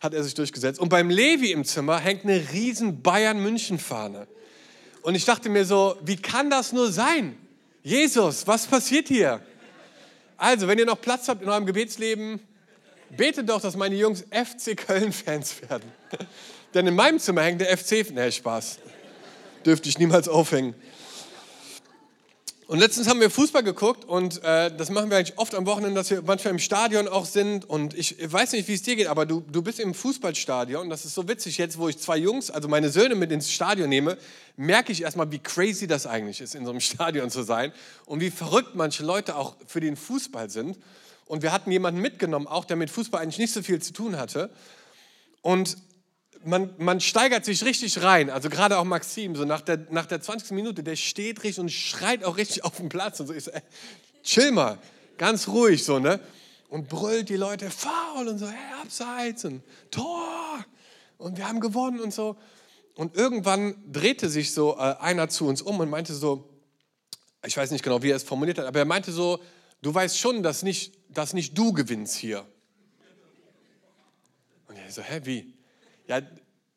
hat 0.05 0.13
er 0.13 0.23
sich 0.23 0.33
durchgesetzt. 0.33 0.79
Und 0.79 0.89
beim 0.89 1.09
Levi 1.09 1.51
im 1.51 1.65
Zimmer 1.65 1.99
hängt 1.99 2.23
eine 2.23 2.41
riesen 2.53 3.01
Bayern-München-Fahne. 3.01 4.27
Und 5.01 5.15
ich 5.15 5.25
dachte 5.25 5.49
mir 5.49 5.65
so, 5.65 5.97
wie 6.03 6.15
kann 6.15 6.49
das 6.49 6.71
nur 6.71 6.91
sein? 6.91 7.37
Jesus, 7.83 8.47
was 8.47 8.65
passiert 8.65 9.09
hier? 9.09 9.41
Also, 10.37 10.67
wenn 10.67 10.79
ihr 10.79 10.85
noch 10.85 10.99
Platz 10.99 11.27
habt 11.27 11.41
in 11.41 11.49
eurem 11.49 11.65
Gebetsleben, 11.65 12.39
betet 13.15 13.49
doch, 13.49 13.61
dass 13.61 13.75
meine 13.75 13.95
Jungs 13.95 14.23
FC 14.31 14.75
Köln-Fans 14.75 15.61
werden. 15.69 15.91
Denn 16.73 16.87
in 16.87 16.95
meinem 16.95 17.19
Zimmer 17.19 17.41
hängt 17.41 17.61
der 17.61 17.77
FC, 17.77 18.09
ne, 18.11 18.31
Spaß. 18.31 18.79
Dürfte 19.65 19.89
ich 19.89 19.99
niemals 19.99 20.27
aufhängen. 20.27 20.75
Und 22.67 22.79
letztens 22.79 23.07
haben 23.07 23.19
wir 23.19 23.29
Fußball 23.29 23.61
geguckt 23.61 24.05
und 24.05 24.43
äh, 24.43 24.75
das 24.75 24.89
machen 24.89 25.11
wir 25.11 25.17
eigentlich 25.17 25.37
oft 25.37 25.53
am 25.53 25.67
Wochenende, 25.67 25.93
dass 25.93 26.09
wir 26.09 26.23
manchmal 26.23 26.51
im 26.51 26.59
Stadion 26.59 27.07
auch 27.07 27.25
sind. 27.25 27.69
Und 27.69 27.93
ich 27.93 28.15
weiß 28.19 28.53
nicht, 28.53 28.67
wie 28.67 28.73
es 28.73 28.81
dir 28.81 28.95
geht, 28.95 29.05
aber 29.05 29.27
du, 29.27 29.41
du 29.41 29.61
bist 29.61 29.79
im 29.79 29.93
Fußballstadion. 29.93 30.89
Das 30.89 31.05
ist 31.05 31.13
so 31.13 31.27
witzig. 31.27 31.59
Jetzt, 31.59 31.77
wo 31.77 31.89
ich 31.89 31.99
zwei 31.99 32.17
Jungs, 32.17 32.49
also 32.49 32.67
meine 32.67 32.89
Söhne 32.89 33.13
mit 33.13 33.31
ins 33.31 33.51
Stadion 33.51 33.87
nehme, 33.87 34.17
merke 34.57 34.91
ich 34.91 35.03
erstmal, 35.03 35.31
wie 35.31 35.37
crazy 35.37 35.85
das 35.85 36.07
eigentlich 36.07 36.41
ist, 36.41 36.55
in 36.55 36.65
so 36.65 36.71
einem 36.71 36.79
Stadion 36.81 37.29
zu 37.29 37.43
sein. 37.43 37.71
Und 38.07 38.19
wie 38.19 38.31
verrückt 38.31 38.73
manche 38.73 39.03
Leute 39.03 39.35
auch 39.35 39.57
für 39.67 39.79
den 39.79 39.95
Fußball 39.95 40.49
sind. 40.49 40.79
Und 41.27 41.43
wir 41.43 41.51
hatten 41.51 41.71
jemanden 41.71 42.01
mitgenommen, 42.01 42.47
auch 42.47 42.65
der 42.65 42.77
mit 42.77 42.89
Fußball 42.89 43.21
eigentlich 43.21 43.37
nicht 43.37 43.53
so 43.53 43.61
viel 43.61 43.79
zu 43.79 43.93
tun 43.93 44.17
hatte. 44.17 44.49
Und 45.43 45.77
man, 46.45 46.73
man 46.77 46.99
steigert 47.01 47.43
sich 47.43 47.63
richtig 47.65 48.01
rein. 48.03 48.29
Also 48.29 48.49
gerade 48.49 48.77
auch 48.77 48.83
Maxim, 48.83 49.35
so 49.35 49.45
nach 49.45 49.61
der, 49.61 49.87
nach 49.89 50.05
der 50.05 50.21
20. 50.21 50.51
Minute, 50.51 50.83
der 50.83 50.95
steht 50.95 51.43
richtig 51.43 51.59
und 51.59 51.71
schreit 51.71 52.23
auch 52.23 52.37
richtig 52.37 52.63
auf 52.63 52.77
dem 52.77 52.89
Platz 52.89 53.19
und 53.19 53.27
so. 53.27 53.39
So, 53.39 53.51
ey, 53.51 53.61
chill 54.23 54.51
mal, 54.51 54.77
ganz 55.17 55.47
ruhig 55.47 55.83
so, 55.83 55.99
ne? 55.99 56.19
Und 56.69 56.89
brüllt 56.89 57.29
die 57.29 57.35
Leute 57.35 57.69
faul 57.69 58.27
und 58.27 58.37
so, 58.37 58.47
hey, 58.47 58.81
abseits 58.81 59.45
und 59.45 59.63
Tor. 59.91 60.63
Und 61.17 61.37
wir 61.37 61.47
haben 61.47 61.59
gewonnen 61.59 61.99
und 61.99 62.13
so. 62.13 62.35
Und 62.95 63.15
irgendwann 63.15 63.75
drehte 63.91 64.29
sich 64.29 64.53
so 64.53 64.75
äh, 64.77 64.95
einer 64.99 65.29
zu 65.29 65.47
uns 65.47 65.61
um 65.61 65.79
und 65.79 65.89
meinte 65.89 66.13
so, 66.13 66.49
ich 67.45 67.55
weiß 67.55 67.71
nicht 67.71 67.83
genau, 67.83 68.01
wie 68.01 68.09
er 68.09 68.15
es 68.15 68.23
formuliert 68.23 68.57
hat, 68.57 68.65
aber 68.65 68.79
er 68.79 68.85
meinte 68.85 69.11
so, 69.11 69.39
du 69.81 69.93
weißt 69.93 70.17
schon, 70.17 70.43
dass 70.43 70.63
nicht, 70.63 70.97
dass 71.09 71.33
nicht 71.33 71.57
du 71.57 71.73
gewinnst 71.73 72.15
hier. 72.15 72.45
Und 74.67 74.77
ich 74.77 74.93
so, 74.93 75.01
hä, 75.01 75.21
wie? 75.23 75.54
Ja, 76.07 76.21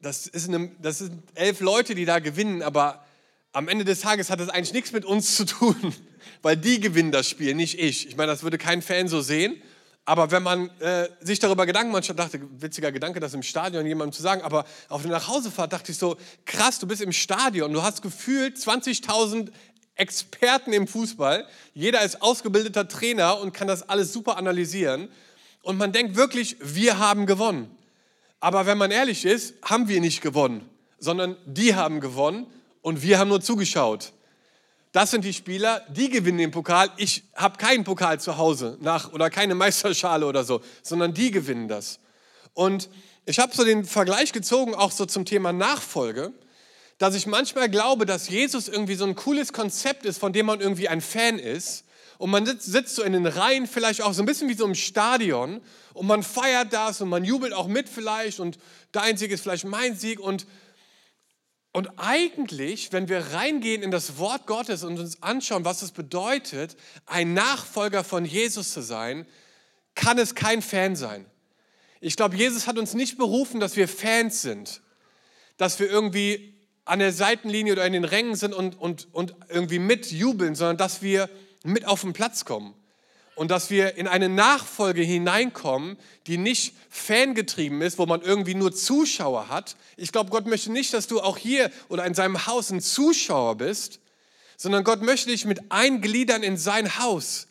das, 0.00 0.26
ist 0.26 0.48
eine, 0.48 0.70
das 0.80 0.98
sind 0.98 1.22
elf 1.34 1.60
Leute, 1.60 1.94
die 1.94 2.04
da 2.04 2.18
gewinnen, 2.18 2.62
aber 2.62 3.04
am 3.52 3.68
Ende 3.68 3.84
des 3.84 4.00
Tages 4.00 4.30
hat 4.30 4.40
das 4.40 4.48
eigentlich 4.48 4.72
nichts 4.72 4.92
mit 4.92 5.04
uns 5.04 5.36
zu 5.36 5.44
tun, 5.44 5.94
weil 6.42 6.56
die 6.56 6.80
gewinnen 6.80 7.12
das 7.12 7.28
Spiel, 7.28 7.54
nicht 7.54 7.78
ich. 7.78 8.08
Ich 8.08 8.16
meine, 8.16 8.30
das 8.30 8.42
würde 8.42 8.58
kein 8.58 8.82
Fan 8.82 9.08
so 9.08 9.20
sehen. 9.20 9.60
Aber 10.04 10.30
wenn 10.30 10.42
man 10.42 10.70
äh, 10.80 11.06
sich 11.20 11.38
darüber 11.38 11.66
Gedanken 11.66 11.92
macht, 11.92 12.18
dachte, 12.18 12.40
witziger 12.58 12.90
Gedanke, 12.92 13.20
das 13.20 13.34
im 13.34 13.42
Stadion 13.42 13.84
jemandem 13.84 14.14
zu 14.14 14.22
sagen, 14.22 14.40
aber 14.40 14.64
auf 14.88 15.02
der 15.02 15.10
Nachhausefahrt 15.10 15.70
dachte 15.70 15.92
ich 15.92 15.98
so, 15.98 16.16
krass, 16.46 16.78
du 16.78 16.86
bist 16.86 17.02
im 17.02 17.12
Stadion, 17.12 17.74
du 17.74 17.82
hast 17.82 18.00
gefühlt 18.00 18.56
20.000 18.56 19.50
Experten 19.96 20.72
im 20.72 20.86
Fußball, 20.86 21.46
jeder 21.74 22.00
ist 22.02 22.22
ausgebildeter 22.22 22.88
Trainer 22.88 23.38
und 23.38 23.52
kann 23.52 23.68
das 23.68 23.86
alles 23.86 24.10
super 24.12 24.38
analysieren. 24.38 25.10
Und 25.60 25.76
man 25.76 25.92
denkt 25.92 26.16
wirklich, 26.16 26.56
wir 26.62 26.98
haben 26.98 27.26
gewonnen. 27.26 27.70
Aber 28.40 28.66
wenn 28.66 28.78
man 28.78 28.90
ehrlich 28.90 29.24
ist, 29.24 29.54
haben 29.62 29.88
wir 29.88 30.00
nicht 30.00 30.20
gewonnen, 30.20 30.68
sondern 30.98 31.36
die 31.44 31.74
haben 31.74 32.00
gewonnen 32.00 32.46
und 32.82 33.02
wir 33.02 33.18
haben 33.18 33.28
nur 33.28 33.40
zugeschaut. 33.40 34.12
Das 34.92 35.10
sind 35.10 35.24
die 35.24 35.34
Spieler, 35.34 35.82
die 35.90 36.08
gewinnen 36.08 36.38
den 36.38 36.50
Pokal. 36.50 36.90
Ich 36.96 37.24
habe 37.34 37.58
keinen 37.58 37.84
Pokal 37.84 38.20
zu 38.20 38.38
Hause 38.38 38.78
nach, 38.80 39.12
oder 39.12 39.28
keine 39.28 39.54
Meisterschale 39.54 40.24
oder 40.24 40.44
so, 40.44 40.62
sondern 40.82 41.12
die 41.12 41.30
gewinnen 41.30 41.68
das. 41.68 42.00
Und 42.54 42.88
ich 43.26 43.38
habe 43.38 43.54
so 43.54 43.64
den 43.64 43.84
Vergleich 43.84 44.32
gezogen, 44.32 44.74
auch 44.74 44.90
so 44.90 45.04
zum 45.04 45.24
Thema 45.24 45.52
Nachfolge, 45.52 46.32
dass 46.96 47.14
ich 47.14 47.26
manchmal 47.26 47.68
glaube, 47.68 48.06
dass 48.06 48.28
Jesus 48.28 48.68
irgendwie 48.68 48.94
so 48.94 49.04
ein 49.04 49.14
cooles 49.14 49.52
Konzept 49.52 50.04
ist, 50.04 50.18
von 50.18 50.32
dem 50.32 50.46
man 50.46 50.60
irgendwie 50.60 50.88
ein 50.88 51.00
Fan 51.00 51.38
ist. 51.38 51.84
Und 52.18 52.30
man 52.30 52.44
sitzt, 52.44 52.66
sitzt 52.66 52.94
so 52.96 53.02
in 53.02 53.12
den 53.12 53.26
Reihen, 53.26 53.66
vielleicht 53.66 54.02
auch 54.02 54.12
so 54.12 54.22
ein 54.22 54.26
bisschen 54.26 54.48
wie 54.48 54.54
so 54.54 54.66
im 54.66 54.74
Stadion. 54.74 55.60
Und 55.94 56.06
man 56.06 56.22
feiert 56.22 56.72
das 56.72 57.00
und 57.00 57.08
man 57.08 57.24
jubelt 57.24 57.52
auch 57.52 57.68
mit 57.68 57.88
vielleicht. 57.88 58.40
Und 58.40 58.58
dein 58.92 59.16
Sieg 59.16 59.30
ist 59.30 59.42
vielleicht 59.42 59.64
mein 59.64 59.96
Sieg. 59.96 60.20
Und 60.20 60.46
und 61.72 61.90
eigentlich, 61.98 62.92
wenn 62.92 63.08
wir 63.08 63.18
reingehen 63.34 63.82
in 63.82 63.90
das 63.90 64.18
Wort 64.18 64.46
Gottes 64.46 64.82
und 64.82 64.98
uns 64.98 65.22
anschauen, 65.22 65.64
was 65.64 65.82
es 65.82 65.92
bedeutet, 65.92 66.76
ein 67.06 67.34
Nachfolger 67.34 68.02
von 68.02 68.24
Jesus 68.24 68.72
zu 68.72 68.80
sein, 68.80 69.26
kann 69.94 70.18
es 70.18 70.34
kein 70.34 70.62
Fan 70.62 70.96
sein. 70.96 71.26
Ich 72.00 72.16
glaube, 72.16 72.36
Jesus 72.36 72.66
hat 72.66 72.78
uns 72.78 72.94
nicht 72.94 73.18
berufen, 73.18 73.60
dass 73.60 73.76
wir 73.76 73.86
Fans 73.86 74.42
sind, 74.42 74.80
dass 75.56 75.78
wir 75.78 75.88
irgendwie 75.88 76.54
an 76.84 77.00
der 77.00 77.12
Seitenlinie 77.12 77.74
oder 77.74 77.86
in 77.86 77.92
den 77.92 78.04
Rängen 78.04 78.34
sind 78.34 78.54
und, 78.54 78.80
und, 78.80 79.08
und 79.12 79.34
irgendwie 79.48 79.78
mitjubeln, 79.78 80.54
sondern 80.54 80.78
dass 80.78 81.02
wir 81.02 81.28
mit 81.68 81.86
auf 81.86 82.02
den 82.02 82.12
Platz 82.12 82.44
kommen 82.44 82.74
und 83.38 83.52
dass 83.52 83.70
wir 83.70 83.96
in 83.96 84.08
eine 84.08 84.28
Nachfolge 84.28 85.02
hineinkommen, 85.02 85.96
die 86.26 86.38
nicht 86.38 86.74
fangetrieben 86.90 87.82
ist, 87.82 87.96
wo 87.96 88.04
man 88.04 88.20
irgendwie 88.20 88.56
nur 88.56 88.74
Zuschauer 88.74 89.48
hat. 89.48 89.76
Ich 89.96 90.10
glaube, 90.10 90.30
Gott 90.30 90.46
möchte 90.46 90.72
nicht, 90.72 90.92
dass 90.92 91.06
du 91.06 91.20
auch 91.20 91.36
hier 91.36 91.70
oder 91.88 92.04
in 92.04 92.14
seinem 92.14 92.46
Haus 92.46 92.70
ein 92.70 92.80
Zuschauer 92.80 93.56
bist, 93.56 94.00
sondern 94.56 94.82
Gott 94.82 95.02
möchte 95.02 95.30
dich 95.30 95.44
mit 95.44 95.70
eingliedern 95.70 96.42
in 96.42 96.56
sein 96.56 96.98
Haus. 96.98 97.46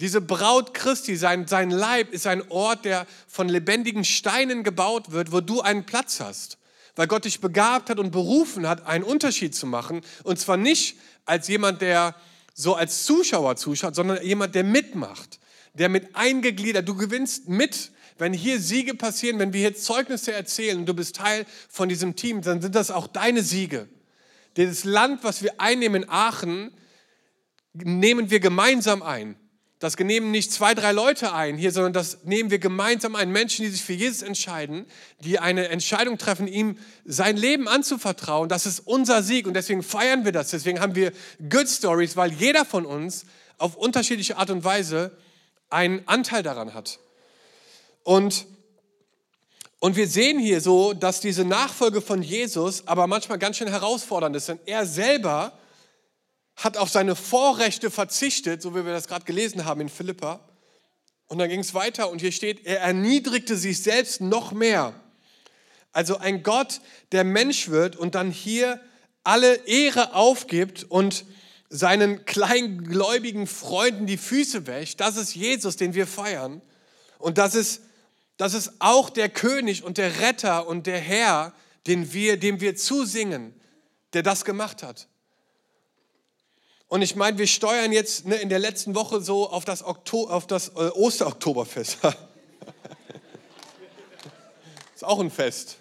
Diese 0.00 0.20
Braut 0.20 0.74
Christi, 0.74 1.16
sein, 1.16 1.46
sein 1.46 1.70
Leib 1.70 2.12
ist 2.12 2.26
ein 2.26 2.50
Ort, 2.50 2.84
der 2.84 3.06
von 3.26 3.48
lebendigen 3.48 4.04
Steinen 4.04 4.64
gebaut 4.64 5.12
wird, 5.12 5.32
wo 5.32 5.40
du 5.40 5.62
einen 5.62 5.86
Platz 5.86 6.20
hast. 6.20 6.58
Weil 6.94 7.06
Gott 7.06 7.24
dich 7.24 7.40
begabt 7.40 7.88
hat 7.88 7.98
und 7.98 8.10
berufen 8.10 8.68
hat, 8.68 8.86
einen 8.86 9.04
Unterschied 9.04 9.54
zu 9.54 9.66
machen. 9.66 10.02
Und 10.24 10.38
zwar 10.38 10.58
nicht 10.58 10.98
als 11.24 11.48
jemand, 11.48 11.80
der 11.80 12.14
so 12.56 12.74
als 12.74 13.04
Zuschauer 13.04 13.56
zuschaut, 13.56 13.94
sondern 13.94 14.22
jemand, 14.24 14.54
der 14.54 14.64
mitmacht, 14.64 15.38
der 15.74 15.90
mit 15.90 16.16
eingegliedert, 16.16 16.88
du 16.88 16.96
gewinnst 16.96 17.48
mit. 17.48 17.92
Wenn 18.18 18.32
hier 18.32 18.58
Siege 18.58 18.94
passieren, 18.94 19.38
wenn 19.38 19.52
wir 19.52 19.60
hier 19.60 19.76
Zeugnisse 19.76 20.32
erzählen 20.32 20.78
und 20.78 20.86
du 20.86 20.94
bist 20.94 21.16
Teil 21.16 21.44
von 21.68 21.90
diesem 21.90 22.16
Team, 22.16 22.40
dann 22.40 22.62
sind 22.62 22.74
das 22.74 22.90
auch 22.90 23.06
deine 23.08 23.42
Siege. 23.42 23.88
Das 24.54 24.84
Land, 24.84 25.22
was 25.22 25.42
wir 25.42 25.60
einnehmen 25.60 26.04
in 26.04 26.08
Aachen, 26.08 26.72
nehmen 27.74 28.30
wir 28.30 28.40
gemeinsam 28.40 29.02
ein. 29.02 29.36
Das 29.78 29.98
nehmen 29.98 30.30
nicht 30.30 30.52
zwei, 30.52 30.74
drei 30.74 30.92
Leute 30.92 31.34
ein 31.34 31.58
hier, 31.58 31.70
sondern 31.70 31.92
das 31.92 32.24
nehmen 32.24 32.50
wir 32.50 32.58
gemeinsam 32.58 33.14
ein. 33.14 33.30
Menschen, 33.30 33.62
die 33.62 33.70
sich 33.70 33.84
für 33.84 33.92
Jesus 33.92 34.22
entscheiden, 34.22 34.86
die 35.20 35.38
eine 35.38 35.68
Entscheidung 35.68 36.16
treffen, 36.16 36.48
ihm 36.48 36.78
sein 37.04 37.36
Leben 37.36 37.68
anzuvertrauen. 37.68 38.48
Das 38.48 38.64
ist 38.64 38.80
unser 38.80 39.22
Sieg 39.22 39.46
und 39.46 39.52
deswegen 39.52 39.82
feiern 39.82 40.24
wir 40.24 40.32
das. 40.32 40.50
Deswegen 40.50 40.80
haben 40.80 40.94
wir 40.94 41.12
Good 41.50 41.68
Stories, 41.68 42.16
weil 42.16 42.32
jeder 42.32 42.64
von 42.64 42.86
uns 42.86 43.26
auf 43.58 43.76
unterschiedliche 43.76 44.38
Art 44.38 44.48
und 44.48 44.64
Weise 44.64 45.16
einen 45.68 46.02
Anteil 46.06 46.42
daran 46.42 46.72
hat. 46.72 46.98
Und, 48.02 48.46
und 49.78 49.96
wir 49.96 50.08
sehen 50.08 50.38
hier 50.38 50.62
so, 50.62 50.94
dass 50.94 51.20
diese 51.20 51.44
Nachfolge 51.44 52.00
von 52.00 52.22
Jesus 52.22 52.86
aber 52.86 53.06
manchmal 53.06 53.38
ganz 53.38 53.58
schön 53.58 53.68
herausfordernd 53.68 54.36
ist, 54.36 54.48
denn 54.48 54.60
er 54.64 54.86
selber 54.86 55.52
hat 56.56 56.76
auf 56.76 56.90
seine 56.90 57.14
Vorrechte 57.14 57.90
verzichtet, 57.90 58.62
so 58.62 58.74
wie 58.74 58.84
wir 58.84 58.92
das 58.92 59.08
gerade 59.08 59.24
gelesen 59.24 59.64
haben 59.64 59.82
in 59.82 59.88
Philippa. 59.88 60.40
Und 61.28 61.38
dann 61.38 61.48
ging 61.48 61.60
es 61.60 61.74
weiter 61.74 62.10
und 62.10 62.20
hier 62.20 62.32
steht, 62.32 62.64
er 62.66 62.80
erniedrigte 62.80 63.56
sich 63.56 63.82
selbst 63.82 64.20
noch 64.20 64.52
mehr. 64.52 64.94
Also 65.92 66.18
ein 66.18 66.42
Gott, 66.42 66.80
der 67.12 67.24
Mensch 67.24 67.68
wird 67.68 67.96
und 67.96 68.14
dann 68.14 68.30
hier 68.30 68.80
alle 69.24 69.54
Ehre 69.66 70.14
aufgibt 70.14 70.84
und 70.84 71.24
seinen 71.68 72.24
kleingläubigen 72.24 73.46
Freunden 73.46 74.06
die 74.06 74.18
Füße 74.18 74.66
wäscht. 74.66 75.00
Das 75.00 75.16
ist 75.16 75.34
Jesus, 75.34 75.76
den 75.76 75.94
wir 75.94 76.06
feiern. 76.06 76.62
Und 77.18 77.38
das 77.38 77.54
ist, 77.54 77.82
das 78.36 78.54
ist 78.54 78.74
auch 78.78 79.10
der 79.10 79.28
König 79.28 79.82
und 79.82 79.98
der 79.98 80.20
Retter 80.20 80.68
und 80.68 80.86
der 80.86 81.00
Herr, 81.00 81.52
den 81.86 82.12
wir, 82.12 82.36
dem 82.36 82.60
wir 82.60 82.76
zusingen, 82.76 83.52
der 84.12 84.22
das 84.22 84.44
gemacht 84.44 84.82
hat. 84.82 85.08
Und 86.88 87.02
ich 87.02 87.16
meine, 87.16 87.36
wir 87.36 87.48
steuern 87.48 87.90
jetzt 87.90 88.26
ne, 88.26 88.36
in 88.36 88.48
der 88.48 88.60
letzten 88.60 88.94
Woche 88.94 89.20
so 89.20 89.50
auf 89.50 89.64
das, 89.64 89.82
Okto 89.82 90.28
auf 90.28 90.46
das 90.46 90.68
äh, 90.68 90.90
Osteroktoberfest. 90.90 91.98
ist 94.94 95.04
auch 95.04 95.18
ein 95.18 95.32
Fest. 95.32 95.78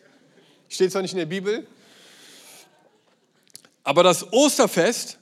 Steht 0.67 0.91
zwar 0.91 1.03
nicht 1.03 1.11
in 1.11 1.19
der 1.19 1.27
Bibel, 1.27 1.67
aber 3.83 4.01
das 4.01 4.33
Osterfest. 4.33 5.19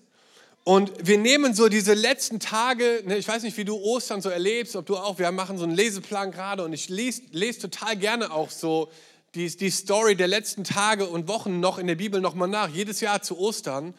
Und 0.64 0.94
wir 1.06 1.18
nehmen 1.18 1.54
so 1.54 1.68
diese 1.68 1.94
letzten 1.94 2.40
Tage, 2.40 3.04
ne, 3.06 3.18
ich 3.18 3.28
weiß 3.28 3.44
nicht, 3.44 3.58
wie 3.58 3.66
du 3.66 3.76
Ostern 3.76 4.22
so 4.22 4.30
erlebst, 4.30 4.78
ob 4.78 4.86
du 4.86 4.96
auch, 4.96 5.20
wir 5.20 5.30
machen 5.34 5.58
so 5.58 5.66
einen 5.66 5.76
Leseplan 5.76 6.32
gerade 6.32 6.64
und 6.64 6.72
ich 6.72 6.88
lese, 6.88 7.24
lese 7.32 7.60
total 7.60 7.98
gerne 7.98 8.32
auch 8.32 8.50
so 8.50 8.90
die, 9.36 9.54
die 9.58 9.70
Story 9.70 10.16
der 10.16 10.30
letzten 10.30 10.64
Tage 10.64 11.08
und 11.08 11.28
Wochen 11.28 11.60
noch 11.60 11.78
in 11.78 11.88
der 11.88 11.96
Bibel 11.96 12.22
nochmal 12.22 12.48
nach, 12.48 12.70
jedes 12.70 13.02
Jahr 13.02 13.22
zu 13.22 13.38
Ostern 13.38 13.94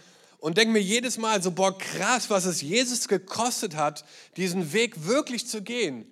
und 0.45 0.59
denke 0.59 0.75
mir 0.75 0.83
jedes 0.83 1.17
Mal 1.17 1.43
so, 1.43 1.53
boah, 1.53 1.79
krass, 1.79 2.29
was 2.29 2.45
es 2.45 2.61
Jesus 2.61 3.09
gekostet 3.09 3.77
hat, 3.77 4.05
diesen 4.37 4.75
Weg 4.75 5.07
wirklich 5.07 5.49
zu 5.49 5.63
gehen. 5.63 6.05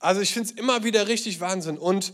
Also 0.00 0.20
ich 0.20 0.32
finde 0.32 0.50
es 0.50 0.58
immer 0.58 0.82
wieder 0.82 1.06
richtig 1.06 1.38
Wahnsinn. 1.38 1.78
Und, 1.78 2.12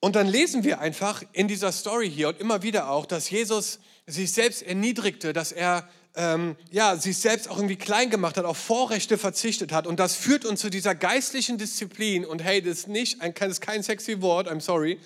und 0.00 0.16
dann 0.16 0.28
lesen 0.28 0.64
wir 0.64 0.80
einfach 0.80 1.22
in 1.34 1.46
dieser 1.46 1.72
Story 1.72 2.10
hier 2.10 2.28
und 2.28 2.40
immer 2.40 2.62
wieder 2.62 2.88
auch, 2.88 3.04
dass 3.04 3.28
Jesus 3.28 3.80
sich 4.06 4.32
selbst 4.32 4.62
erniedrigte, 4.62 5.34
dass 5.34 5.52
er 5.52 5.86
ähm, 6.14 6.56
ja, 6.70 6.96
sich 6.96 7.18
selbst 7.18 7.50
auch 7.50 7.58
irgendwie 7.58 7.76
klein 7.76 8.08
gemacht 8.08 8.38
hat, 8.38 8.46
auf 8.46 8.56
Vorrechte 8.56 9.18
verzichtet 9.18 9.72
hat. 9.72 9.86
Und 9.86 10.00
das 10.00 10.14
führt 10.14 10.46
uns 10.46 10.62
zu 10.62 10.70
dieser 10.70 10.94
geistlichen 10.94 11.58
Disziplin. 11.58 12.24
Und 12.24 12.42
hey, 12.42 12.62
das 12.62 12.78
ist, 12.78 12.88
nicht, 12.88 13.18
das 13.20 13.48
ist 13.50 13.60
kein 13.60 13.82
sexy 13.82 14.22
Wort, 14.22 14.48
I'm 14.50 14.62
sorry, 14.62 14.98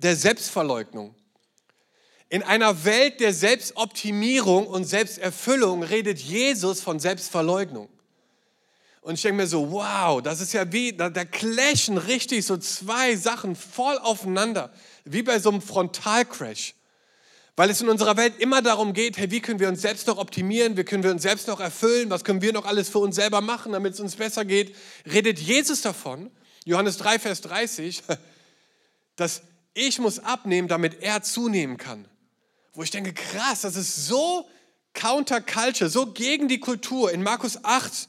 der 0.00 0.16
Selbstverleugnung. 0.16 1.14
In 2.30 2.42
einer 2.42 2.84
Welt 2.84 3.20
der 3.20 3.32
Selbstoptimierung 3.32 4.66
und 4.66 4.84
Selbsterfüllung 4.84 5.82
redet 5.82 6.18
Jesus 6.18 6.80
von 6.80 7.00
Selbstverleugnung. 7.00 7.88
Und 9.00 9.14
ich 9.14 9.22
denke 9.22 9.38
mir 9.38 9.46
so, 9.46 9.70
wow, 9.70 10.20
das 10.20 10.42
ist 10.42 10.52
ja 10.52 10.70
wie, 10.70 10.92
da, 10.92 11.08
da 11.08 11.24
clashen 11.24 11.96
richtig 11.96 12.44
so 12.44 12.58
zwei 12.58 13.16
Sachen 13.16 13.56
voll 13.56 13.96
aufeinander, 13.98 14.70
wie 15.06 15.22
bei 15.22 15.38
so 15.38 15.48
einem 15.48 15.62
Frontalcrash. 15.62 16.74
Weil 17.56 17.70
es 17.70 17.80
in 17.80 17.88
unserer 17.88 18.18
Welt 18.18 18.34
immer 18.38 18.60
darum 18.60 18.92
geht, 18.92 19.16
hey, 19.16 19.30
wie 19.30 19.40
können 19.40 19.60
wir 19.60 19.68
uns 19.68 19.80
selbst 19.80 20.06
noch 20.06 20.18
optimieren, 20.18 20.76
wie 20.76 20.84
können 20.84 21.02
wir 21.02 21.10
uns 21.10 21.22
selbst 21.22 21.48
noch 21.48 21.60
erfüllen, 21.60 22.10
was 22.10 22.24
können 22.24 22.42
wir 22.42 22.52
noch 22.52 22.66
alles 22.66 22.90
für 22.90 22.98
uns 22.98 23.16
selber 23.16 23.40
machen, 23.40 23.72
damit 23.72 23.94
es 23.94 24.00
uns 24.00 24.16
besser 24.16 24.44
geht, 24.44 24.76
redet 25.10 25.38
Jesus 25.38 25.80
davon, 25.80 26.30
Johannes 26.66 26.98
3, 26.98 27.18
Vers 27.18 27.40
30, 27.40 28.02
dass 29.16 29.42
ich 29.72 29.98
muss 29.98 30.18
abnehmen, 30.18 30.68
damit 30.68 31.02
er 31.02 31.22
zunehmen 31.22 31.78
kann. 31.78 32.07
Wo 32.78 32.84
ich 32.84 32.92
denke, 32.92 33.12
krass, 33.12 33.62
das 33.62 33.74
ist 33.74 34.06
so 34.06 34.48
counterculture, 34.94 35.90
so 35.90 36.06
gegen 36.06 36.46
die 36.46 36.60
Kultur. 36.60 37.10
In 37.10 37.24
Markus 37.24 37.64
8 37.64 38.08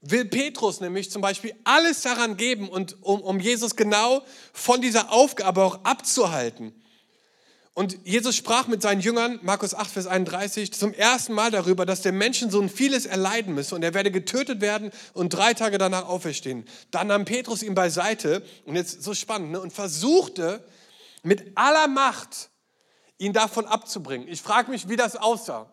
will 0.00 0.24
Petrus 0.24 0.80
nämlich 0.80 1.12
zum 1.12 1.22
Beispiel 1.22 1.54
alles 1.62 2.02
daran 2.02 2.36
geben, 2.36 2.68
und, 2.68 3.00
um, 3.04 3.20
um 3.20 3.38
Jesus 3.38 3.76
genau 3.76 4.24
von 4.52 4.80
dieser 4.80 5.12
Aufgabe 5.12 5.62
auch 5.62 5.84
abzuhalten. 5.84 6.74
Und 7.72 7.96
Jesus 8.02 8.34
sprach 8.34 8.66
mit 8.66 8.82
seinen 8.82 9.00
Jüngern, 9.00 9.38
Markus 9.42 9.74
8, 9.74 9.88
Vers 9.88 10.08
31, 10.08 10.72
zum 10.72 10.92
ersten 10.92 11.32
Mal 11.32 11.52
darüber, 11.52 11.86
dass 11.86 12.02
der 12.02 12.10
Menschensohn 12.10 12.68
vieles 12.68 13.06
erleiden 13.06 13.54
müsse 13.54 13.76
und 13.76 13.84
er 13.84 13.94
werde 13.94 14.10
getötet 14.10 14.60
werden 14.60 14.90
und 15.12 15.28
drei 15.28 15.54
Tage 15.54 15.78
danach 15.78 16.08
auferstehen. 16.08 16.64
Dann 16.90 17.06
nahm 17.06 17.26
Petrus 17.26 17.62
ihn 17.62 17.76
beiseite, 17.76 18.42
und 18.64 18.74
jetzt 18.74 19.04
so 19.04 19.14
spannend, 19.14 19.52
ne, 19.52 19.60
und 19.60 19.72
versuchte 19.72 20.64
mit 21.22 21.52
aller 21.54 21.86
Macht, 21.86 22.50
ihn 23.18 23.32
davon 23.32 23.66
abzubringen. 23.66 24.28
Ich 24.28 24.42
frage 24.42 24.70
mich, 24.70 24.88
wie 24.88 24.96
das 24.96 25.16
aussah. 25.16 25.70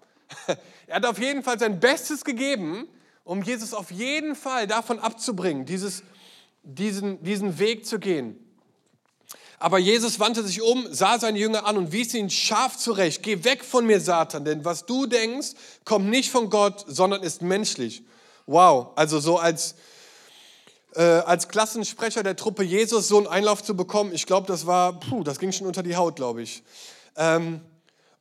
Er 0.87 0.97
hat 0.97 1.05
auf 1.05 1.19
jeden 1.19 1.41
Fall 1.41 1.57
sein 1.57 1.79
Bestes 1.79 2.25
gegeben, 2.25 2.85
um 3.23 3.43
Jesus 3.43 3.73
auf 3.73 3.91
jeden 3.91 4.35
Fall 4.35 4.67
davon 4.67 4.99
abzubringen, 4.99 5.65
dieses, 5.65 6.03
diesen, 6.63 7.23
diesen 7.23 7.59
Weg 7.59 7.85
zu 7.85 7.97
gehen. 7.97 8.37
Aber 9.61 9.77
Jesus 9.77 10.19
wandte 10.19 10.43
sich 10.43 10.61
um, 10.61 10.87
sah 10.91 11.19
seine 11.19 11.37
Jünger 11.37 11.67
an 11.67 11.77
und 11.77 11.91
wies 11.91 12.13
ihn 12.15 12.31
scharf 12.31 12.77
zurecht. 12.77 13.21
Geh 13.21 13.43
weg 13.43 13.63
von 13.63 13.85
mir, 13.85 14.01
Satan, 14.01 14.43
denn 14.43 14.65
was 14.65 14.87
du 14.87 15.05
denkst, 15.05 15.49
kommt 15.85 16.09
nicht 16.09 16.31
von 16.31 16.49
Gott, 16.49 16.83
sondern 16.87 17.21
ist 17.21 17.43
menschlich. 17.43 18.03
Wow, 18.47 18.87
also 18.95 19.19
so 19.19 19.37
als, 19.37 19.75
äh, 20.95 21.03
als 21.03 21.47
Klassensprecher 21.47 22.23
der 22.23 22.35
Truppe 22.35 22.63
Jesus 22.63 23.07
so 23.07 23.19
einen 23.19 23.27
Einlauf 23.27 23.63
zu 23.63 23.75
bekommen, 23.75 24.11
ich 24.13 24.25
glaube, 24.25 24.47
das 24.47 24.65
war, 24.65 24.99
puh, 24.99 25.23
das 25.23 25.37
ging 25.37 25.51
schon 25.51 25.67
unter 25.67 25.83
die 25.83 25.95
Haut, 25.95 26.15
glaube 26.15 26.41
ich. 26.41 26.63
Ähm, 27.15 27.61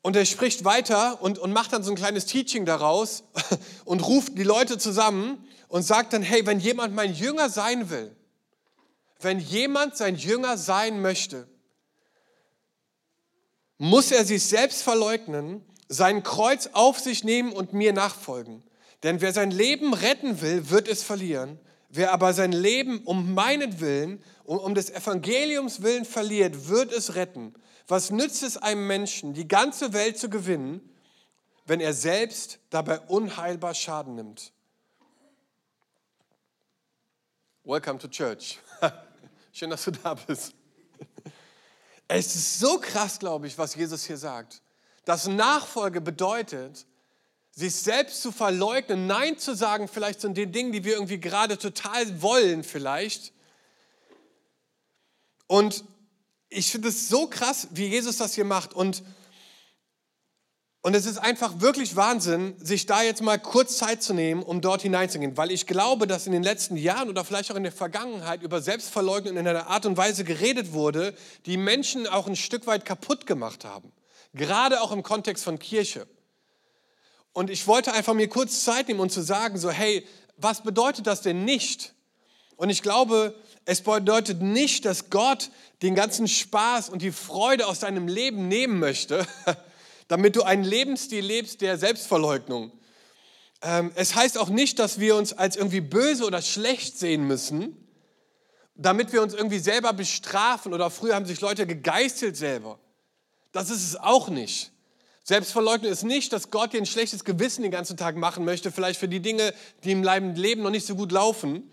und 0.03 0.17
er 0.17 0.25
spricht 0.25 0.65
weiter 0.65 1.23
und, 1.23 1.39
und 1.39 1.53
macht 1.53 1.73
dann 1.73 1.83
so 1.83 1.93
ein 1.93 1.97
kleines 1.97 2.27
Teaching 2.27 2.65
daraus 2.65 3.25
und 3.85 4.07
ruft 4.07 4.39
die 4.39 4.43
Leute 4.43 4.79
zusammen 4.79 5.47
und 5.69 5.83
sagt 5.83 6.13
dann, 6.13 6.23
hey, 6.23 6.47
wenn 6.47 6.59
jemand 6.59 6.95
mein 6.95 7.15
Jünger 7.15 7.51
sein 7.51 7.91
will, 7.91 8.15
wenn 9.21 9.39
jemand 9.39 9.97
sein 9.97 10.17
Jünger 10.17 10.57
sein 10.57 11.03
möchte, 11.03 11.47
muss 13.77 14.11
er 14.11 14.25
sich 14.25 14.45
selbst 14.45 14.83
verleugnen, 14.83 15.63
sein 15.89 16.23
Kreuz 16.23 16.71
auf 16.73 16.99
sich 16.99 17.25
nehmen 17.25 17.53
und 17.53 17.73
mir 17.73 17.93
nachfolgen. 17.93 18.63
Denn 19.03 19.21
wer 19.21 19.33
sein 19.33 19.51
Leben 19.51 19.95
retten 19.95 20.41
will, 20.41 20.71
wird 20.71 20.89
es 20.89 21.03
verlieren. 21.03 21.59
Wer 21.89 22.13
aber 22.13 22.33
sein 22.33 22.53
Leben 22.53 23.01
um 23.05 23.35
meinen 23.35 23.81
Willen, 23.81 24.23
um, 24.45 24.59
um 24.59 24.75
des 24.75 24.91
Evangeliums 24.91 25.83
willen 25.83 26.05
verliert, 26.05 26.69
wird 26.69 26.93
es 26.93 27.15
retten. 27.15 27.55
Was 27.91 28.13
nützt 28.13 28.45
es 28.45 28.57
einem 28.57 28.87
Menschen, 28.87 29.35
die 29.35 29.49
ganze 29.49 29.93
Welt 29.93 30.17
zu 30.17 30.31
gewinnen, 30.31 30.81
wenn 31.67 31.81
er 31.81 31.93
selbst 31.93 32.61
dabei 32.71 33.01
unheilbar 33.01 33.75
Schaden 33.75 34.15
nimmt? 34.15 34.53
Welcome 37.65 37.99
to 37.99 38.07
church. 38.07 38.61
Schön, 39.53 39.71
dass 39.71 39.83
du 39.83 39.91
da 39.91 40.15
bist. 40.15 40.55
Es 42.07 42.37
ist 42.37 42.61
so 42.61 42.79
krass, 42.79 43.19
glaube 43.19 43.49
ich, 43.49 43.59
was 43.59 43.75
Jesus 43.75 44.05
hier 44.05 44.19
sagt. 44.19 44.63
Dass 45.05 45.27
Nachfolge 45.27 46.01
bedeutet, 46.01 46.87
sich 47.51 47.75
selbst 47.75 48.23
zu 48.23 48.31
verleugnen, 48.31 49.09
Nein 49.09 49.37
zu 49.37 49.53
sagen, 49.57 49.89
vielleicht 49.89 50.21
zu 50.21 50.31
den 50.31 50.53
Dingen, 50.53 50.71
die 50.71 50.85
wir 50.85 50.93
irgendwie 50.93 51.19
gerade 51.19 51.59
total 51.59 52.23
wollen, 52.23 52.63
vielleicht. 52.63 53.33
Und 55.49 55.85
ich 56.51 56.73
finde 56.73 56.89
es 56.89 57.09
so 57.09 57.29
krass, 57.29 57.69
wie 57.71 57.87
Jesus 57.87 58.17
das 58.17 58.35
hier 58.35 58.45
macht. 58.45 58.75
Und, 58.75 59.05
und 60.83 60.95
es 60.95 61.07
ist 61.07 61.19
einfach 61.19 61.61
wirklich 61.61 61.95
Wahnsinn, 61.95 62.55
sich 62.59 62.87
da 62.87 63.03
jetzt 63.03 63.23
mal 63.23 63.39
kurz 63.39 63.79
Zeit 63.79 64.03
zu 64.03 64.13
nehmen, 64.13 64.43
um 64.43 64.61
dort 64.61 64.83
hineinzugehen. 64.83 65.37
Weil 65.37 65.53
ich 65.53 65.67
glaube, 65.67 66.09
dass 66.09 66.27
in 66.27 66.33
den 66.33 66.43
letzten 66.43 66.77
Jahren 66.77 67.09
oder 67.09 67.25
vielleicht 67.25 67.53
auch 67.53 67.57
in 67.57 67.63
der 67.63 67.73
Vergangenheit 67.73 68.43
über 68.43 68.61
Selbstverleugnung 68.61 69.37
in 69.37 69.47
einer 69.47 69.69
Art 69.69 69.87
und 69.87 69.97
Weise 69.97 70.25
geredet 70.25 70.73
wurde, 70.73 71.15
die 71.47 71.57
Menschen 71.57 72.09
auch 72.09 72.27
ein 72.27 72.37
Stück 72.37 72.67
weit 72.67 72.85
kaputt 72.85 73.27
gemacht 73.27 73.65
haben. 73.65 73.93
Gerade 74.35 74.81
auch 74.81 74.91
im 74.91 75.05
Kontext 75.05 75.45
von 75.45 75.59
Kirche. 75.59 76.07
Und 77.33 77.49
ich 77.49 77.69
wollte 77.69 77.93
einfach 77.93 78.15
mir 78.15 78.29
kurz 78.29 78.65
Zeit 78.65 78.89
nehmen 78.89 79.01
und 79.01 79.11
zu 79.11 79.23
sagen, 79.23 79.57
so, 79.57 79.71
hey, 79.71 80.05
was 80.37 80.63
bedeutet 80.63 81.07
das 81.07 81.23
denn 81.23 81.45
nicht? 81.45 81.95
Und 82.57 82.71
ich 82.71 82.83
glaube, 82.83 83.35
es 83.65 83.83
bedeutet 83.83 84.43
nicht, 84.43 84.85
dass 84.85 85.11
Gott 85.11 85.51
den 85.83 85.95
ganzen 85.95 86.29
Spaß 86.29 86.89
und 86.89 87.03
die 87.03 87.13
Freude 87.13 87.67
aus 87.67 87.81
deinem 87.81 88.09
Leben 88.09 88.49
nehmen 88.49 88.79
möchte, 88.79 89.27
damit 90.09 90.37
du 90.37 90.43
einen 90.43 90.65
Lebensstil 90.65 91.25
lebst 91.25 91.61
der 91.61 91.79
Selbstverleugnung. 91.79 92.73
Ähm, 93.63 93.93
es 93.95 94.15
heißt 94.15 94.39
auch 94.39 94.49
nicht, 94.49 94.79
dass 94.79 94.99
wir 94.99 95.17
uns 95.17 95.33
als 95.33 95.57
irgendwie 95.57 95.81
böse 95.81 96.25
oder 96.25 96.43
schlecht 96.43 96.99
sehen 96.99 97.27
müssen, 97.27 97.77
damit 98.75 99.13
wir 99.13 99.23
uns 99.23 99.35
irgendwie 99.35 99.59
selber 99.59 99.93
bestrafen 99.93 100.73
oder 100.73 100.91
früher 100.91 101.15
haben 101.15 101.27
sich 101.27 101.41
Leute 101.41 101.67
gegeißelt 101.67 102.37
selber. 102.37 102.79
Das 103.53 103.69
ist 103.69 103.85
es 103.85 103.97
auch 103.97 104.29
nicht. 104.29 104.73
Selbstverleugnung 105.23 105.93
ist 105.93 106.03
nicht, 106.03 106.33
dass 106.33 106.51
Gott 106.51 106.73
dir 106.73 106.79
ein 106.79 106.87
schlechtes 106.87 107.25
Gewissen 107.25 107.63
den 107.63 107.71
ganzen 107.71 107.97
Tag 107.97 108.17
machen 108.17 108.45
möchte, 108.45 108.73
vielleicht 108.73 108.99
für 108.99 109.09
die 109.09 109.21
Dinge, 109.21 109.53
die 109.85 109.93
im 109.93 110.03
Leben 110.03 110.63
noch 110.63 110.71
nicht 110.71 110.87
so 110.87 110.97
gut 110.97 111.13
laufen, 111.13 111.71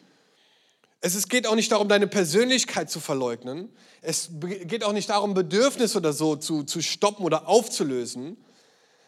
es 1.02 1.28
geht 1.28 1.48
auch 1.48 1.56
nicht 1.56 1.72
darum, 1.72 1.90
deine 1.90 2.08
Persönlichkeit 2.08 2.90
zu 2.90 3.00
verleugnen. 3.00 3.70
Es 4.02 4.30
geht 4.40 4.84
auch 4.84 4.94
nicht 4.94 5.10
darum, 5.10 5.34
Bedürfnisse 5.34 5.98
oder 5.98 6.14
so 6.14 6.36
zu, 6.36 6.64
zu 6.64 6.82
stoppen 6.82 7.26
oder 7.26 7.48
aufzulösen. 7.48 8.38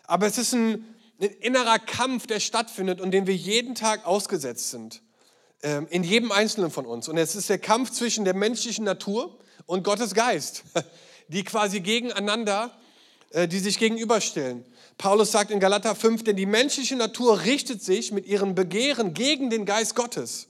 Aber 0.04 0.28
es 0.28 0.38
ist 0.38 0.54
ein, 0.54 0.86
ein 1.20 1.30
innerer 1.40 1.80
Kampf, 1.80 2.28
der 2.28 2.40
stattfindet 2.40 3.02
und 3.02 3.12
dem 3.12 3.28
wir 3.28 3.36
jeden 3.36 3.76
Tag 3.76 4.06
ausgesetzt 4.06 4.70
sind. 4.70 5.02
Ähm, 5.62 5.88
in 5.90 6.04
jedem 6.04 6.32
Einzelnen 6.32 6.72
von 6.72 6.86
uns. 6.86 7.10
Und 7.10 7.18
es 7.18 7.36
ist 7.36 7.50
der 7.50 7.60
Kampf 7.60 7.92
zwischen 7.92 8.24
der 8.24 8.36
menschlichen 8.36 8.86
Natur 8.86 9.38
und 9.66 9.84
Gottes 9.84 10.14
Geist, 10.14 10.64
die 11.28 11.44
quasi 11.44 11.82
gegeneinander, 11.82 12.72
äh, 13.32 13.48
die 13.48 13.60
sich 13.60 13.78
gegenüberstellen. 13.78 14.64
Paulus 14.98 15.32
sagt 15.32 15.52
in 15.52 15.60
Galater 15.60 15.96
5, 15.96 16.24
denn 16.24 16.36
die 16.36 16.46
menschliche 16.46 16.96
Natur 16.96 17.42
richtet 17.44 17.84
sich 17.84 18.12
mit 18.12 18.26
ihren 18.26 18.56
Begehren 18.56 19.14
gegen 19.14 19.50
den 19.50 19.66
Geist 19.66 19.96
Gottes. 19.96 20.48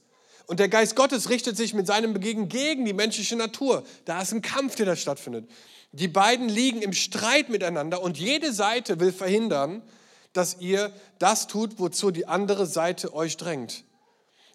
Und 0.49 0.59
der 0.59 0.67
Geist 0.67 0.95
Gottes 0.95 1.29
richtet 1.29 1.55
sich 1.57 1.75
mit 1.75 1.85
seinem 1.85 2.11
Begegnen 2.11 2.49
gegen 2.49 2.83
die 2.83 2.93
menschliche 2.93 3.35
Natur. 3.35 3.83
Da 4.05 4.19
ist 4.19 4.31
ein 4.31 4.41
Kampf, 4.41 4.73
der 4.73 4.87
da 4.87 4.95
stattfindet. 4.95 5.47
Die 5.91 6.07
beiden 6.07 6.49
liegen 6.49 6.81
im 6.81 6.91
Streit 6.91 7.49
miteinander 7.49 8.01
und 8.01 8.17
jede 8.17 8.51
Seite 8.51 8.99
will 8.99 9.11
verhindern, 9.11 9.83
dass 10.33 10.59
ihr 10.59 10.91
das 11.19 11.45
tut, 11.45 11.77
wozu 11.77 12.09
die 12.09 12.25
andere 12.25 12.65
Seite 12.65 13.13
euch 13.13 13.37
drängt. 13.37 13.83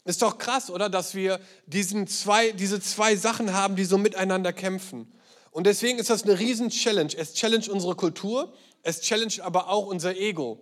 Ist 0.04 0.22
doch 0.22 0.38
krass, 0.38 0.68
oder? 0.68 0.90
Dass 0.90 1.14
wir 1.14 1.38
diesen 1.66 2.08
zwei, 2.08 2.50
diese 2.50 2.80
zwei 2.80 3.14
Sachen 3.14 3.52
haben, 3.52 3.76
die 3.76 3.84
so 3.84 3.96
miteinander 3.96 4.52
kämpfen. 4.52 5.12
Und 5.52 5.64
deswegen 5.64 6.00
ist 6.00 6.10
das 6.10 6.24
eine 6.24 6.40
riesen 6.40 6.70
Challenge. 6.70 7.14
Es 7.16 7.34
challenge 7.34 7.70
unsere 7.70 7.94
Kultur, 7.94 8.52
es 8.82 9.00
challenge 9.00 9.34
aber 9.42 9.68
auch 9.68 9.86
unser 9.86 10.16
Ego. 10.16 10.58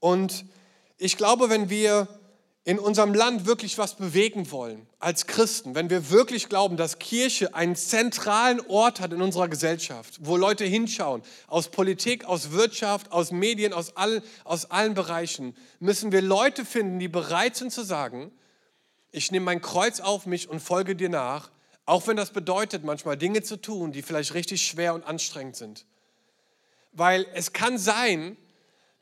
Und 0.00 0.46
ich 0.96 1.18
glaube, 1.18 1.50
wenn 1.50 1.68
wir 1.68 2.08
in 2.66 2.78
unserem 2.78 3.12
Land 3.12 3.44
wirklich 3.44 3.76
was 3.76 3.94
bewegen 3.94 4.50
wollen, 4.50 4.86
als 4.98 5.26
Christen, 5.26 5.74
wenn 5.74 5.90
wir 5.90 6.08
wirklich 6.10 6.48
glauben, 6.48 6.78
dass 6.78 6.98
Kirche 6.98 7.54
einen 7.54 7.76
zentralen 7.76 8.60
Ort 8.68 9.00
hat 9.00 9.12
in 9.12 9.20
unserer 9.20 9.48
Gesellschaft, 9.48 10.18
wo 10.22 10.38
Leute 10.38 10.64
hinschauen, 10.64 11.22
aus 11.46 11.68
Politik, 11.68 12.24
aus 12.24 12.52
Wirtschaft, 12.52 13.12
aus 13.12 13.32
Medien, 13.32 13.74
aus, 13.74 13.98
all, 13.98 14.22
aus 14.44 14.70
allen 14.70 14.94
Bereichen, 14.94 15.54
müssen 15.78 16.10
wir 16.10 16.22
Leute 16.22 16.64
finden, 16.64 16.98
die 16.98 17.08
bereit 17.08 17.54
sind 17.54 17.70
zu 17.70 17.82
sagen, 17.82 18.32
ich 19.12 19.30
nehme 19.30 19.44
mein 19.44 19.60
Kreuz 19.60 20.00
auf 20.00 20.24
mich 20.24 20.48
und 20.48 20.60
folge 20.60 20.96
dir 20.96 21.10
nach, 21.10 21.50
auch 21.84 22.06
wenn 22.06 22.16
das 22.16 22.30
bedeutet, 22.30 22.82
manchmal 22.82 23.18
Dinge 23.18 23.42
zu 23.42 23.60
tun, 23.60 23.92
die 23.92 24.00
vielleicht 24.00 24.32
richtig 24.32 24.66
schwer 24.66 24.94
und 24.94 25.04
anstrengend 25.04 25.56
sind. 25.56 25.84
Weil 26.92 27.26
es 27.34 27.52
kann 27.52 27.76
sein, 27.76 28.38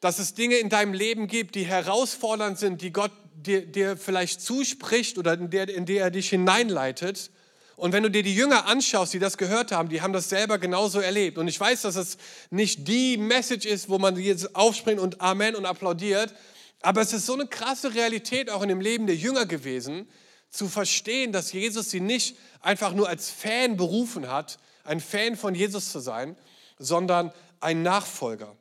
dass 0.01 0.19
es 0.19 0.35
Dinge 0.35 0.57
in 0.57 0.69
deinem 0.69 0.95
Leben 0.95 1.29
gibt, 1.29 1.55
die 1.55 1.65
herausfordernd 1.65 2.59
sind, 2.59 2.83
die 2.83 2.93
Gott 2.93 3.13
dir, 3.35 3.67
dir 3.67 3.97
vielleicht 3.97 4.41
zuspricht 4.41 5.19
oder 5.19 5.35
in 5.35 5.51
der, 5.51 5.69
in 5.69 5.87
der 5.87 6.05
er 6.05 6.11
dich 6.11 6.31
hineinleitet. 6.31 7.31
Und 7.77 7.93
wenn 7.93 8.03
du 8.03 8.11
dir 8.11 8.23
die 8.23 8.35
Jünger 8.35 8.67
anschaust, 8.67 9.13
die 9.13 9.19
das 9.19 9.37
gehört 9.37 9.73
haben, 9.73 9.89
die 9.89 10.03
haben 10.03 10.13
das 10.13 10.29
selber 10.29 10.59
genauso 10.59 11.01
erlebt. 11.01 11.39
Und 11.39 11.49
ich 11.49 11.59
weiß, 11.59 11.83
dass 11.83 11.97
es 11.97 12.17
nicht 12.51 12.87
die 12.87 13.17
Message 13.17 13.67
ist, 13.67 13.89
wo 13.89 13.99
man 13.99 14.17
jetzt 14.17 14.55
aufspringt 14.55 15.01
und 15.01 15.21
Amen 15.21 15.57
und 15.57 15.67
applaudiert, 15.67 16.35
aber 16.83 17.01
es 17.01 17.13
ist 17.13 17.27
so 17.27 17.35
eine 17.35 17.47
krasse 17.47 17.95
Realität 17.95 18.51
auch 18.51 18.63
in 18.63 18.69
dem 18.69 18.81
Leben 18.81 19.07
der 19.07 19.17
Jünger 19.17 19.47
gewesen, 19.47 20.09
zu 20.51 20.69
verstehen, 20.69 21.33
dass 21.33 21.53
Jesus 21.53 21.91
sie 21.91 22.01
nicht 22.01 22.37
einfach 22.61 22.93
nur 22.93 23.09
als 23.09 23.31
Fan 23.31 23.77
berufen 23.77 24.29
hat, 24.29 24.59
ein 24.85 25.01
Fan 25.01 25.37
von 25.37 25.55
Jesus 25.55 25.91
zu 25.91 26.01
sein, 26.01 26.37
sondern 26.79 27.33
ein 27.61 27.83
Nachfolger. 27.83 28.55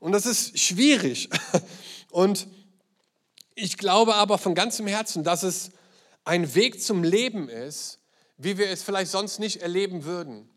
Und 0.00 0.12
das 0.12 0.26
ist 0.26 0.58
schwierig. 0.58 1.28
Und 2.10 2.46
ich 3.62 3.78
glaube 3.78 4.16
aber 4.16 4.38
von 4.38 4.54
ganzem 4.54 4.86
Herzen, 4.86 5.22
dass 5.22 5.42
es 5.42 5.70
ein 6.24 6.54
Weg 6.54 6.82
zum 6.82 7.04
Leben 7.04 7.48
ist, 7.48 7.98
wie 8.36 8.58
wir 8.58 8.68
es 8.70 8.82
vielleicht 8.82 9.10
sonst 9.10 9.38
nicht 9.38 9.62
erleben 9.62 10.04
würden. 10.04 10.48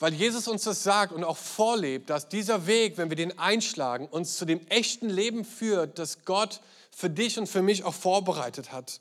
weil 0.00 0.14
Jesus 0.14 0.46
uns 0.46 0.62
das 0.62 0.84
sagt 0.84 1.12
und 1.12 1.24
auch 1.24 1.36
vorlebt, 1.36 2.08
dass 2.08 2.28
dieser 2.28 2.68
Weg, 2.68 2.98
wenn 2.98 3.10
wir 3.10 3.16
den 3.16 3.36
einschlagen, 3.36 4.06
uns 4.06 4.36
zu 4.36 4.44
dem 4.44 4.64
echten 4.68 5.08
Leben 5.08 5.44
führt, 5.44 5.98
das 5.98 6.24
Gott 6.24 6.60
für 6.92 7.10
dich 7.10 7.36
und 7.36 7.48
für 7.48 7.62
mich 7.62 7.82
auch 7.82 7.94
vorbereitet 7.94 8.70
hat. 8.70 9.00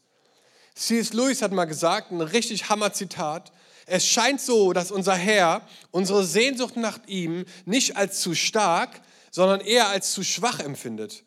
C.S. 0.73 1.13
Lewis 1.13 1.43
hat 1.43 1.51
mal 1.51 1.65
gesagt, 1.65 2.11
ein 2.11 2.21
richtig 2.21 2.69
Hammer-Zitat, 2.69 3.51
es 3.85 4.07
scheint 4.07 4.41
so, 4.41 4.73
dass 4.73 4.89
unser 4.89 5.13
Herr 5.13 5.61
unsere 5.91 6.25
Sehnsucht 6.25 6.77
nach 6.77 6.99
ihm 7.05 7.45
nicht 7.65 7.95
als 7.95 8.19
zu 8.19 8.33
stark, 8.33 9.01
sondern 9.29 9.61
eher 9.61 9.89
als 9.89 10.13
zu 10.13 10.23
schwach 10.23 10.59
empfindet. 10.59 11.23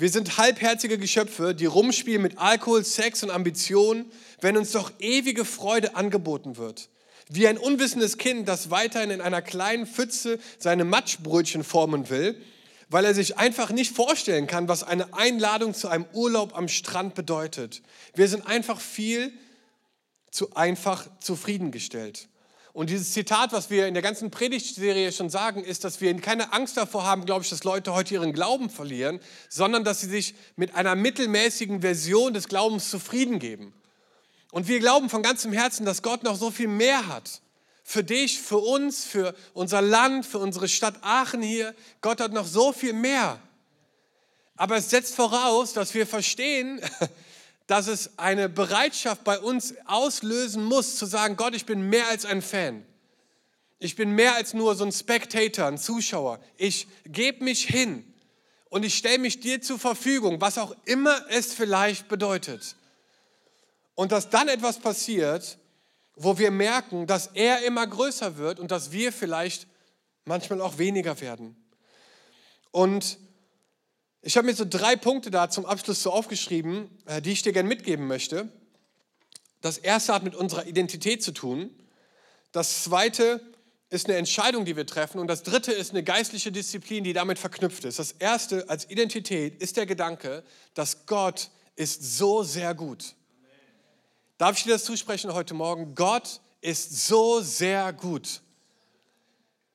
Wir 0.00 0.10
sind 0.10 0.38
halbherzige 0.38 0.96
Geschöpfe, 0.96 1.56
die 1.56 1.66
rumspielen 1.66 2.22
mit 2.22 2.38
Alkohol, 2.38 2.84
Sex 2.84 3.24
und 3.24 3.30
Ambitionen, 3.30 4.12
wenn 4.40 4.56
uns 4.56 4.70
doch 4.70 4.92
ewige 5.00 5.44
Freude 5.44 5.96
angeboten 5.96 6.56
wird. 6.56 6.88
Wie 7.28 7.48
ein 7.48 7.58
unwissendes 7.58 8.16
Kind, 8.16 8.46
das 8.46 8.70
weiterhin 8.70 9.10
in 9.10 9.20
einer 9.20 9.42
kleinen 9.42 9.88
Pfütze 9.88 10.38
seine 10.60 10.84
Matschbrötchen 10.84 11.64
formen 11.64 12.10
will, 12.10 12.40
weil 12.88 13.04
er 13.04 13.12
sich 13.12 13.38
einfach 13.38 13.70
nicht 13.70 13.92
vorstellen 13.92 14.46
kann, 14.46 14.68
was 14.68 14.84
eine 14.84 15.14
Einladung 15.14 15.74
zu 15.74 15.88
einem 15.88 16.06
Urlaub 16.12 16.56
am 16.56 16.68
Strand 16.68 17.16
bedeutet. 17.16 17.82
Wir 18.14 18.28
sind 18.28 18.46
einfach 18.46 18.80
viel 18.80 19.32
zu 20.30 20.54
einfach 20.54 21.08
zufriedengestellt. 21.18 22.28
Und 22.72 22.90
dieses 22.90 23.12
Zitat, 23.12 23.52
was 23.52 23.70
wir 23.70 23.86
in 23.86 23.94
der 23.94 24.02
ganzen 24.02 24.30
Predigtserie 24.30 25.10
schon 25.12 25.30
sagen, 25.30 25.64
ist, 25.64 25.84
dass 25.84 26.00
wir 26.00 26.14
keine 26.20 26.52
Angst 26.52 26.76
davor 26.76 27.04
haben, 27.04 27.24
glaube 27.24 27.42
ich, 27.42 27.50
dass 27.50 27.64
Leute 27.64 27.94
heute 27.94 28.14
ihren 28.14 28.32
Glauben 28.32 28.70
verlieren, 28.70 29.20
sondern 29.48 29.84
dass 29.84 30.00
sie 30.00 30.08
sich 30.08 30.34
mit 30.56 30.74
einer 30.74 30.94
mittelmäßigen 30.94 31.80
Version 31.80 32.34
des 32.34 32.48
Glaubens 32.48 32.90
zufrieden 32.90 33.38
geben. 33.38 33.72
Und 34.50 34.68
wir 34.68 34.80
glauben 34.80 35.10
von 35.10 35.22
ganzem 35.22 35.52
Herzen, 35.52 35.84
dass 35.84 36.02
Gott 36.02 36.22
noch 36.22 36.36
so 36.36 36.50
viel 36.50 36.68
mehr 36.68 37.08
hat. 37.08 37.42
Für 37.84 38.04
dich, 38.04 38.40
für 38.40 38.58
uns, 38.58 39.04
für 39.04 39.34
unser 39.54 39.80
Land, 39.80 40.26
für 40.26 40.38
unsere 40.38 40.68
Stadt 40.68 40.96
Aachen 41.02 41.42
hier. 41.42 41.74
Gott 42.00 42.20
hat 42.20 42.32
noch 42.32 42.46
so 42.46 42.72
viel 42.72 42.92
mehr. 42.92 43.40
Aber 44.56 44.76
es 44.76 44.90
setzt 44.90 45.14
voraus, 45.14 45.72
dass 45.72 45.94
wir 45.94 46.06
verstehen, 46.06 46.80
dass 47.68 47.86
es 47.86 48.18
eine 48.18 48.48
Bereitschaft 48.48 49.24
bei 49.24 49.38
uns 49.38 49.74
auslösen 49.84 50.64
muss, 50.64 50.96
zu 50.96 51.04
sagen, 51.04 51.36
Gott, 51.36 51.54
ich 51.54 51.66
bin 51.66 51.82
mehr 51.82 52.08
als 52.08 52.24
ein 52.24 52.40
Fan. 52.40 52.84
Ich 53.78 53.94
bin 53.94 54.10
mehr 54.10 54.34
als 54.34 54.54
nur 54.54 54.74
so 54.74 54.84
ein 54.84 54.90
Spectator, 54.90 55.66
ein 55.66 55.76
Zuschauer. 55.76 56.40
Ich 56.56 56.88
gebe 57.04 57.44
mich 57.44 57.66
hin 57.66 58.10
und 58.70 58.84
ich 58.84 58.96
stelle 58.96 59.18
mich 59.18 59.40
dir 59.40 59.60
zur 59.60 59.78
Verfügung, 59.78 60.40
was 60.40 60.56
auch 60.56 60.74
immer 60.86 61.22
es 61.28 61.52
vielleicht 61.52 62.08
bedeutet. 62.08 62.74
Und 63.94 64.12
dass 64.12 64.30
dann 64.30 64.48
etwas 64.48 64.78
passiert, 64.78 65.58
wo 66.16 66.38
wir 66.38 66.50
merken, 66.50 67.06
dass 67.06 67.28
er 67.34 67.64
immer 67.64 67.86
größer 67.86 68.38
wird 68.38 68.60
und 68.60 68.70
dass 68.70 68.92
wir 68.92 69.12
vielleicht 69.12 69.66
manchmal 70.24 70.62
auch 70.62 70.78
weniger 70.78 71.20
werden. 71.20 71.54
Und 72.70 73.18
ich 74.22 74.36
habe 74.36 74.46
mir 74.46 74.54
so 74.54 74.64
drei 74.68 74.96
Punkte 74.96 75.30
da 75.30 75.48
zum 75.48 75.64
Abschluss 75.64 76.02
so 76.02 76.10
aufgeschrieben, 76.12 76.90
äh, 77.06 77.22
die 77.22 77.32
ich 77.32 77.42
dir 77.42 77.52
gerne 77.52 77.68
mitgeben 77.68 78.06
möchte. 78.06 78.48
Das 79.60 79.78
erste 79.78 80.14
hat 80.14 80.22
mit 80.22 80.34
unserer 80.34 80.66
Identität 80.66 81.22
zu 81.22 81.32
tun. 81.32 81.70
Das 82.52 82.84
zweite 82.84 83.40
ist 83.90 84.06
eine 84.06 84.16
Entscheidung, 84.16 84.64
die 84.64 84.76
wir 84.76 84.86
treffen. 84.86 85.18
Und 85.18 85.28
das 85.28 85.42
dritte 85.42 85.72
ist 85.72 85.90
eine 85.90 86.02
geistliche 86.02 86.52
Disziplin, 86.52 87.04
die 87.04 87.12
damit 87.12 87.38
verknüpft 87.38 87.84
ist. 87.84 87.98
Das 87.98 88.12
erste 88.12 88.68
als 88.68 88.90
Identität 88.90 89.60
ist 89.62 89.76
der 89.76 89.86
Gedanke, 89.86 90.44
dass 90.74 91.06
Gott 91.06 91.50
ist 91.76 92.18
so 92.18 92.42
sehr 92.42 92.74
gut. 92.74 93.14
Darf 94.36 94.56
ich 94.56 94.64
dir 94.64 94.72
das 94.72 94.84
zusprechen 94.84 95.32
heute 95.32 95.54
Morgen? 95.54 95.94
Gott 95.94 96.40
ist 96.60 97.06
so 97.06 97.40
sehr 97.40 97.92
gut. 97.92 98.42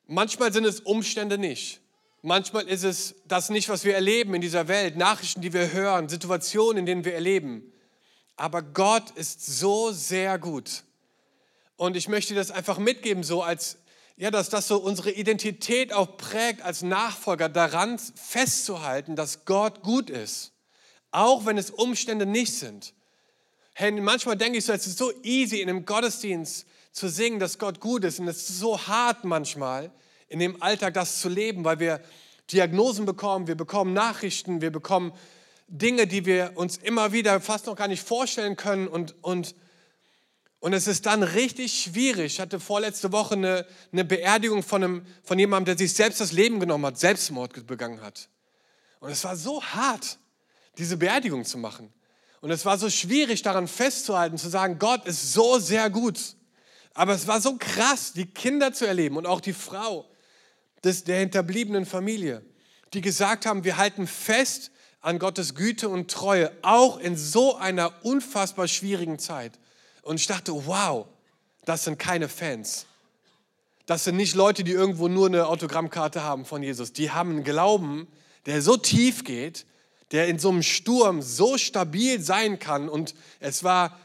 Manchmal 0.06 0.54
sind 0.54 0.66
es 0.66 0.80
Umstände 0.82 1.38
nicht. 1.38 1.83
Manchmal 2.26 2.70
ist 2.70 2.86
es 2.86 3.16
das 3.28 3.50
nicht, 3.50 3.68
was 3.68 3.84
wir 3.84 3.96
erleben 3.96 4.34
in 4.34 4.40
dieser 4.40 4.70
Welt, 4.70 4.96
Nachrichten, 4.96 5.42
die 5.42 5.52
wir 5.52 5.74
hören, 5.74 6.08
Situationen, 6.08 6.78
in 6.78 6.86
denen 6.86 7.04
wir 7.04 7.14
erleben. 7.14 7.70
Aber 8.38 8.62
Gott 8.62 9.12
ist 9.12 9.46
so 9.46 9.92
sehr 9.92 10.40
gut. 10.40 10.84
Und 11.76 11.98
ich 11.98 12.08
möchte 12.08 12.34
das 12.34 12.50
einfach 12.50 12.78
mitgeben, 12.78 13.24
so 13.24 13.44
als, 13.44 13.78
ja, 14.16 14.32
dass 14.32 14.48
das 14.48 14.70
so 14.70 14.78
unsere 14.78 15.12
Identität 15.12 15.92
auch 15.92 16.16
prägt, 16.16 16.62
als 16.62 16.82
Nachfolger 16.82 17.50
daran 17.50 18.00
festzuhalten, 18.00 19.18
dass 19.18 19.44
Gott 19.44 19.82
gut 19.82 20.10
ist. 20.10 20.54
Auch 21.12 21.46
wenn 21.46 21.58
es 21.58 21.72
Umstände 21.72 22.26
nicht 22.26 22.54
sind. 22.54 22.94
Hey, 23.74 23.92
manchmal 23.92 24.38
denke 24.38 24.60
ich 24.60 24.66
so, 24.66 24.72
es 24.72 24.88
ist 24.88 24.98
so 24.98 25.12
easy 25.24 25.60
in 25.60 25.70
einem 25.70 25.86
Gottesdienst 25.86 26.68
zu 26.94 27.10
singen, 27.10 27.40
dass 27.40 27.60
Gott 27.60 27.82
gut 27.82 28.06
ist. 28.06 28.22
Und 28.22 28.30
es 28.30 28.50
ist 28.50 28.60
so 28.60 28.80
hart 28.88 29.26
manchmal, 29.26 29.92
in 30.28 30.40
dem 30.40 30.62
Alltag 30.62 30.94
das 30.94 31.20
zu 31.20 31.30
leben, 31.30 31.64
weil 31.64 31.80
wir 31.80 32.02
Diagnosen 32.52 33.06
bekommen, 33.06 33.48
wir 33.48 33.56
bekommen 33.56 33.94
Nachrichten, 33.94 34.62
wir 34.62 34.72
bekommen 34.72 35.14
Dinge, 35.68 36.08
die 36.08 36.26
wir 36.26 36.52
uns 36.56 36.78
immer 36.78 37.14
wieder 37.14 37.40
fast 37.42 37.66
noch 37.66 37.76
gar 37.76 37.88
nicht 37.88 38.06
vorstellen 38.06 38.56
können. 38.56 38.88
Und, 38.88 39.16
und, 39.24 39.56
und 40.60 40.74
es 40.74 40.88
ist 40.88 41.06
dann 41.06 41.24
richtig 41.24 41.74
schwierig. 41.82 42.34
Ich 42.34 42.40
hatte 42.40 42.60
vorletzte 42.60 43.12
Woche 43.12 43.36
eine, 43.36 43.66
eine 43.92 44.04
Beerdigung 44.04 44.62
von, 44.62 44.84
einem, 44.84 45.06
von 45.24 45.40
jemandem, 45.40 45.76
der 45.76 45.78
sich 45.78 45.94
selbst 45.94 46.20
das 46.22 46.32
Leben 46.32 46.60
genommen 46.60 46.86
hat, 46.86 47.00
Selbstmord 47.00 47.66
begangen 47.66 48.02
hat. 48.02 48.30
Und 49.00 49.10
es 49.10 49.24
war 49.24 49.36
so 49.36 49.64
hart, 49.64 50.20
diese 50.78 50.98
Beerdigung 50.98 51.46
zu 51.46 51.58
machen. 51.58 51.92
Und 52.42 52.52
es 52.52 52.66
war 52.66 52.78
so 52.78 52.90
schwierig, 52.90 53.42
daran 53.42 53.68
festzuhalten, 53.68 54.38
zu 54.38 54.50
sagen, 54.50 54.78
Gott 54.78 55.06
ist 55.06 55.34
so 55.34 55.60
sehr 55.60 55.90
gut. 55.90 56.20
Aber 56.94 57.14
es 57.14 57.26
war 57.26 57.42
so 57.42 57.58
krass, 57.58 58.14
die 58.14 58.26
Kinder 58.26 58.74
zu 58.74 58.86
erleben 58.86 59.18
und 59.18 59.26
auch 59.26 59.42
die 59.42 59.54
Frau 59.54 60.10
des, 60.84 61.04
der 61.04 61.20
hinterbliebenen 61.20 61.86
Familie, 61.86 62.44
die 62.94 63.02
gesagt 63.02 63.46
haben, 63.46 63.64
wir 63.64 63.78
halten 63.78 64.08
fest 64.08 64.72
an 65.02 65.20
Gottes 65.20 65.56
Güte 65.56 65.90
und 65.90 66.10
Treue, 66.10 66.52
auch 66.62 66.98
in 66.98 67.18
so 67.18 67.58
einer 67.58 67.94
unfassbar 68.04 68.68
schwierigen 68.68 69.20
Zeit. 69.20 69.60
Und 70.02 70.16
ich 70.16 70.28
dachte, 70.28 70.54
wow, 70.66 71.08
das 71.66 71.84
sind 71.84 72.00
keine 72.00 72.30
Fans. 72.30 72.86
Das 73.86 74.06
sind 74.06 74.16
nicht 74.16 74.36
Leute, 74.36 74.64
die 74.64 74.72
irgendwo 74.72 75.10
nur 75.10 75.28
eine 75.28 75.48
Autogrammkarte 75.48 76.24
haben 76.24 76.46
von 76.46 76.64
Jesus. 76.64 76.94
Die 76.94 77.12
haben 77.12 77.32
einen 77.32 77.44
Glauben, 77.44 78.08
der 78.46 78.62
so 78.62 78.78
tief 78.78 79.24
geht, 79.24 79.66
der 80.12 80.28
in 80.28 80.40
so 80.40 80.50
einem 80.50 80.64
Sturm 80.64 81.22
so 81.22 81.58
stabil 81.58 82.22
sein 82.22 82.60
kann. 82.60 82.88
Und 82.88 83.14
es 83.40 83.64
war, 83.64 84.00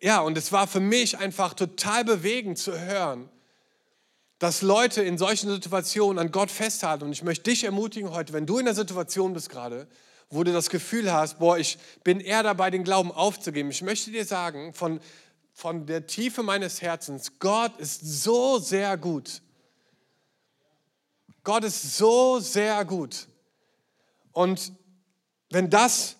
ja, 0.00 0.20
und 0.20 0.38
es 0.38 0.52
war 0.52 0.66
für 0.66 0.80
mich 0.80 1.18
einfach 1.18 1.52
total 1.52 2.04
bewegend 2.04 2.58
zu 2.58 2.78
hören, 2.78 3.28
dass 4.44 4.60
Leute 4.60 5.02
in 5.02 5.16
solchen 5.16 5.48
Situationen 5.48 6.18
an 6.18 6.30
Gott 6.30 6.50
festhalten. 6.50 7.04
Und 7.04 7.12
ich 7.12 7.22
möchte 7.22 7.44
dich 7.44 7.64
ermutigen 7.64 8.10
heute, 8.10 8.34
wenn 8.34 8.44
du 8.44 8.58
in 8.58 8.66
der 8.66 8.74
Situation 8.74 9.32
bist 9.32 9.48
gerade, 9.48 9.88
wo 10.28 10.44
du 10.44 10.52
das 10.52 10.68
Gefühl 10.68 11.10
hast, 11.10 11.38
boah, 11.38 11.56
ich 11.56 11.78
bin 12.02 12.20
eher 12.20 12.42
dabei, 12.42 12.70
den 12.70 12.84
Glauben 12.84 13.10
aufzugeben. 13.10 13.70
Ich 13.70 13.80
möchte 13.80 14.10
dir 14.10 14.26
sagen, 14.26 14.74
von, 14.74 15.00
von 15.54 15.86
der 15.86 16.06
Tiefe 16.06 16.42
meines 16.42 16.82
Herzens, 16.82 17.38
Gott 17.38 17.74
ist 17.78 18.02
so 18.04 18.58
sehr 18.58 18.98
gut. 18.98 19.40
Gott 21.42 21.64
ist 21.64 21.96
so 21.96 22.38
sehr 22.38 22.84
gut. 22.84 23.28
Und 24.32 24.72
wenn 25.48 25.70
das 25.70 26.16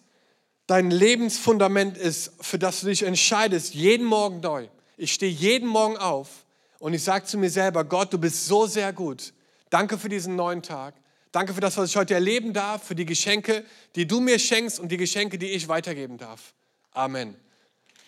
dein 0.66 0.90
Lebensfundament 0.90 1.98
ist, 1.98 2.32
für 2.40 2.58
das 2.58 2.80
du 2.80 2.86
dich 2.86 3.02
entscheidest, 3.02 3.74
jeden 3.74 4.06
Morgen 4.06 4.40
neu, 4.40 4.68
ich 4.96 5.12
stehe 5.12 5.30
jeden 5.30 5.68
Morgen 5.68 5.98
auf 5.98 6.43
und 6.84 6.92
ich 6.92 7.02
sage 7.02 7.24
zu 7.24 7.38
mir 7.38 7.48
selber, 7.48 7.82
Gott, 7.82 8.12
du 8.12 8.18
bist 8.18 8.44
so 8.44 8.66
sehr 8.66 8.92
gut. 8.92 9.32
Danke 9.70 9.96
für 9.96 10.10
diesen 10.10 10.36
neuen 10.36 10.62
Tag. 10.62 10.94
Danke 11.32 11.54
für 11.54 11.62
das, 11.62 11.78
was 11.78 11.88
ich 11.88 11.96
heute 11.96 12.12
erleben 12.12 12.52
darf, 12.52 12.82
für 12.82 12.94
die 12.94 13.06
Geschenke, 13.06 13.64
die 13.94 14.06
du 14.06 14.20
mir 14.20 14.38
schenkst 14.38 14.78
und 14.78 14.92
die 14.92 14.98
Geschenke, 14.98 15.38
die 15.38 15.46
ich 15.46 15.66
weitergeben 15.66 16.18
darf. 16.18 16.52
Amen. 16.92 17.36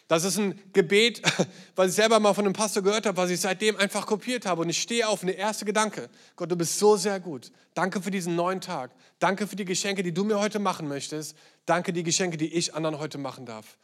Das 0.08 0.24
ist 0.24 0.36
ein 0.36 0.60
Gebet, 0.74 1.22
was 1.74 1.88
ich 1.88 1.94
selber 1.94 2.20
mal 2.20 2.34
von 2.34 2.44
einem 2.44 2.52
Pastor 2.52 2.82
gehört 2.82 3.06
habe, 3.06 3.16
was 3.16 3.30
ich 3.30 3.40
seitdem 3.40 3.78
einfach 3.78 4.04
kopiert 4.04 4.44
habe. 4.44 4.60
Und 4.60 4.68
ich 4.68 4.82
stehe 4.82 5.08
auf, 5.08 5.22
eine 5.22 5.32
erste 5.32 5.64
Gedanke. 5.64 6.10
Gott, 6.36 6.50
du 6.50 6.56
bist 6.56 6.78
so 6.78 6.98
sehr 6.98 7.18
gut. 7.18 7.52
Danke 7.72 8.02
für 8.02 8.10
diesen 8.10 8.36
neuen 8.36 8.60
Tag. 8.60 8.90
Danke 9.18 9.46
für 9.46 9.56
die 9.56 9.64
Geschenke, 9.64 10.02
die 10.02 10.12
du 10.12 10.22
mir 10.22 10.38
heute 10.38 10.58
machen 10.58 10.86
möchtest. 10.86 11.34
Danke 11.64 11.94
die 11.94 12.02
Geschenke, 12.02 12.36
die 12.36 12.52
ich 12.52 12.74
anderen 12.74 12.98
heute 12.98 13.16
machen 13.16 13.46
darf. 13.46 13.78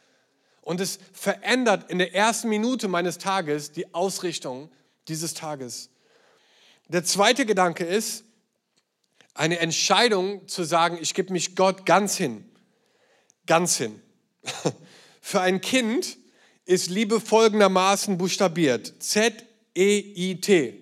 Und 0.61 0.79
es 0.79 0.99
verändert 1.13 1.89
in 1.89 1.97
der 1.97 2.13
ersten 2.13 2.47
Minute 2.47 2.87
meines 2.87 3.17
Tages 3.17 3.71
die 3.71 3.91
Ausrichtung 3.95 4.69
dieses 5.07 5.33
Tages. 5.33 5.89
Der 6.87 7.03
zweite 7.03 7.45
Gedanke 7.45 7.85
ist, 7.85 8.23
eine 9.33 9.59
Entscheidung 9.59 10.47
zu 10.47 10.63
sagen, 10.63 10.97
ich 11.01 11.13
gebe 11.13 11.33
mich 11.33 11.55
Gott 11.55 11.85
ganz 11.85 12.15
hin. 12.17 12.49
Ganz 13.47 13.77
hin. 13.77 14.01
Für 15.21 15.41
ein 15.41 15.59
Kind 15.61 16.17
ist 16.65 16.89
Liebe 16.89 17.19
folgendermaßen 17.19 18.17
buchstabiert. 18.17 18.93
Z-E-I-T. 18.99 20.79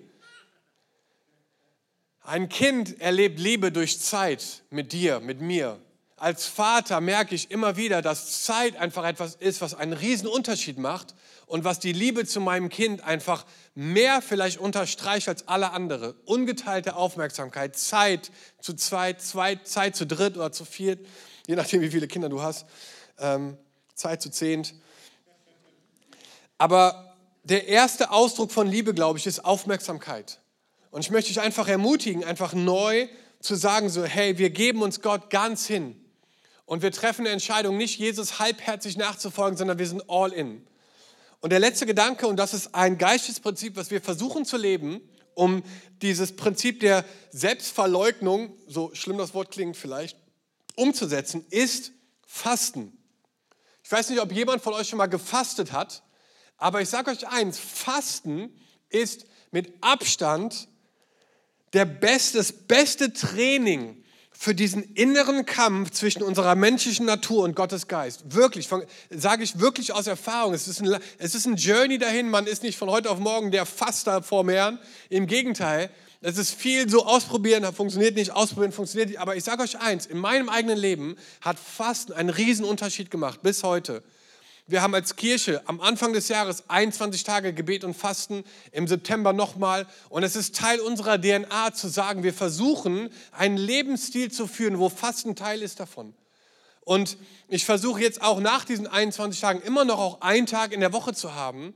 Ein 2.24 2.48
Kind 2.48 3.00
erlebt 3.00 3.40
Liebe 3.40 3.72
durch 3.72 4.00
Zeit 4.00 4.62
mit 4.70 4.92
dir, 4.92 5.20
mit 5.20 5.40
mir. 5.40 5.80
Als 6.16 6.46
Vater 6.46 7.00
merke 7.00 7.34
ich 7.34 7.50
immer 7.50 7.76
wieder, 7.76 8.00
dass 8.00 8.44
Zeit 8.44 8.76
einfach 8.76 9.04
etwas 9.04 9.34
ist, 9.34 9.60
was 9.60 9.74
einen 9.74 9.92
riesen 9.92 10.28
Unterschied 10.28 10.78
macht 10.78 11.14
und 11.52 11.64
was 11.64 11.80
die 11.80 11.92
Liebe 11.92 12.24
zu 12.24 12.40
meinem 12.40 12.70
Kind 12.70 13.04
einfach 13.04 13.44
mehr 13.74 14.22
vielleicht 14.22 14.58
unterstreicht 14.58 15.28
als 15.28 15.48
alle 15.48 15.72
andere. 15.72 16.14
Ungeteilte 16.24 16.96
Aufmerksamkeit, 16.96 17.76
Zeit 17.76 18.32
zu 18.58 18.72
zweit, 18.72 19.20
zwei, 19.20 19.56
Zeit 19.56 19.94
zu 19.94 20.06
dritt 20.06 20.36
oder 20.36 20.50
zu 20.50 20.64
viert, 20.64 21.06
je 21.46 21.54
nachdem, 21.54 21.82
wie 21.82 21.90
viele 21.90 22.08
Kinder 22.08 22.30
du 22.30 22.40
hast, 22.40 22.64
ähm, 23.18 23.58
Zeit 23.94 24.22
zu 24.22 24.30
zehnt. 24.30 24.72
Aber 26.56 27.14
der 27.42 27.68
erste 27.68 28.12
Ausdruck 28.12 28.50
von 28.50 28.66
Liebe, 28.66 28.94
glaube 28.94 29.18
ich, 29.18 29.26
ist 29.26 29.44
Aufmerksamkeit. 29.44 30.40
Und 30.90 31.02
ich 31.02 31.10
möchte 31.10 31.28
dich 31.28 31.40
einfach 31.42 31.68
ermutigen, 31.68 32.24
einfach 32.24 32.54
neu 32.54 33.08
zu 33.40 33.56
sagen, 33.56 33.90
so, 33.90 34.04
hey, 34.04 34.38
wir 34.38 34.48
geben 34.48 34.80
uns 34.80 35.02
Gott 35.02 35.28
ganz 35.28 35.66
hin. 35.66 36.02
Und 36.64 36.80
wir 36.80 36.92
treffen 36.92 37.26
eine 37.26 37.34
Entscheidung, 37.34 37.76
nicht 37.76 37.98
Jesus 37.98 38.38
halbherzig 38.38 38.96
nachzufolgen, 38.96 39.58
sondern 39.58 39.78
wir 39.78 39.86
sind 39.86 40.08
all 40.08 40.32
in. 40.32 40.66
Und 41.42 41.50
der 41.50 41.58
letzte 41.58 41.86
Gedanke, 41.86 42.28
und 42.28 42.36
das 42.36 42.54
ist 42.54 42.72
ein 42.72 42.98
Geistesprinzip, 42.98 43.74
was 43.74 43.90
wir 43.90 44.00
versuchen 44.00 44.44
zu 44.44 44.56
leben, 44.56 45.00
um 45.34 45.64
dieses 46.00 46.36
Prinzip 46.36 46.78
der 46.78 47.04
Selbstverleugnung, 47.32 48.56
so 48.68 48.94
schlimm 48.94 49.18
das 49.18 49.34
Wort 49.34 49.50
klingt 49.50 49.76
vielleicht, 49.76 50.16
umzusetzen, 50.76 51.44
ist 51.50 51.90
Fasten. 52.24 52.96
Ich 53.82 53.90
weiß 53.90 54.10
nicht, 54.10 54.20
ob 54.20 54.30
jemand 54.30 54.62
von 54.62 54.72
euch 54.74 54.88
schon 54.88 54.98
mal 54.98 55.06
gefastet 55.06 55.72
hat, 55.72 56.04
aber 56.58 56.80
ich 56.80 56.88
sage 56.88 57.10
euch 57.10 57.26
eins, 57.26 57.58
Fasten 57.58 58.56
ist 58.88 59.26
mit 59.50 59.72
Abstand 59.80 60.68
der 61.72 61.86
beste, 61.86 62.38
das 62.38 62.52
beste 62.52 63.12
Training, 63.12 64.01
für 64.42 64.56
diesen 64.56 64.82
inneren 64.94 65.46
Kampf 65.46 65.92
zwischen 65.92 66.24
unserer 66.24 66.56
menschlichen 66.56 67.06
Natur 67.06 67.44
und 67.44 67.54
Gottes 67.54 67.86
Geist. 67.86 68.34
Wirklich, 68.34 68.68
sage 69.08 69.44
ich 69.44 69.60
wirklich 69.60 69.92
aus 69.92 70.08
Erfahrung. 70.08 70.52
Es 70.52 70.66
ist, 70.66 70.82
ein, 70.82 70.98
es 71.18 71.36
ist 71.36 71.46
ein 71.46 71.54
Journey 71.54 71.96
dahin. 71.96 72.28
Man 72.28 72.48
ist 72.48 72.64
nicht 72.64 72.76
von 72.76 72.90
heute 72.90 73.08
auf 73.08 73.20
morgen 73.20 73.52
der 73.52 73.66
Faster 73.66 74.20
vor 74.20 74.44
Herrn. 74.50 74.80
Im 75.10 75.28
Gegenteil, 75.28 75.90
es 76.22 76.38
ist 76.38 76.56
viel 76.56 76.90
so 76.90 77.06
ausprobieren, 77.06 77.72
funktioniert 77.72 78.16
nicht, 78.16 78.32
ausprobieren, 78.32 78.72
funktioniert 78.72 79.10
nicht. 79.10 79.20
Aber 79.20 79.36
ich 79.36 79.44
sage 79.44 79.62
euch 79.62 79.78
eins, 79.78 80.06
in 80.06 80.18
meinem 80.18 80.48
eigenen 80.48 80.76
Leben 80.76 81.14
hat 81.40 81.56
Fasten 81.56 82.12
einen 82.12 82.30
riesen 82.30 82.64
Unterschied 82.64 83.12
gemacht, 83.12 83.42
bis 83.42 83.62
heute. 83.62 84.02
Wir 84.72 84.80
haben 84.80 84.94
als 84.94 85.16
Kirche 85.16 85.60
am 85.66 85.82
Anfang 85.82 86.14
des 86.14 86.28
Jahres 86.28 86.64
21 86.70 87.24
Tage 87.24 87.52
Gebet 87.52 87.84
und 87.84 87.92
Fasten, 87.92 88.42
im 88.70 88.88
September 88.88 89.34
nochmal. 89.34 89.86
Und 90.08 90.22
es 90.22 90.34
ist 90.34 90.56
Teil 90.56 90.80
unserer 90.80 91.20
DNA 91.20 91.74
zu 91.74 91.88
sagen, 91.88 92.22
wir 92.22 92.32
versuchen 92.32 93.10
einen 93.32 93.58
Lebensstil 93.58 94.32
zu 94.32 94.46
führen, 94.46 94.78
wo 94.78 94.88
Fasten 94.88 95.36
Teil 95.36 95.60
ist 95.60 95.78
davon. 95.78 96.14
Und 96.80 97.18
ich 97.48 97.66
versuche 97.66 98.00
jetzt 98.00 98.22
auch 98.22 98.40
nach 98.40 98.64
diesen 98.64 98.86
21 98.86 99.42
Tagen 99.42 99.60
immer 99.60 99.84
noch 99.84 99.98
auch 99.98 100.20
einen 100.22 100.46
Tag 100.46 100.72
in 100.72 100.80
der 100.80 100.94
Woche 100.94 101.12
zu 101.12 101.34
haben, 101.34 101.74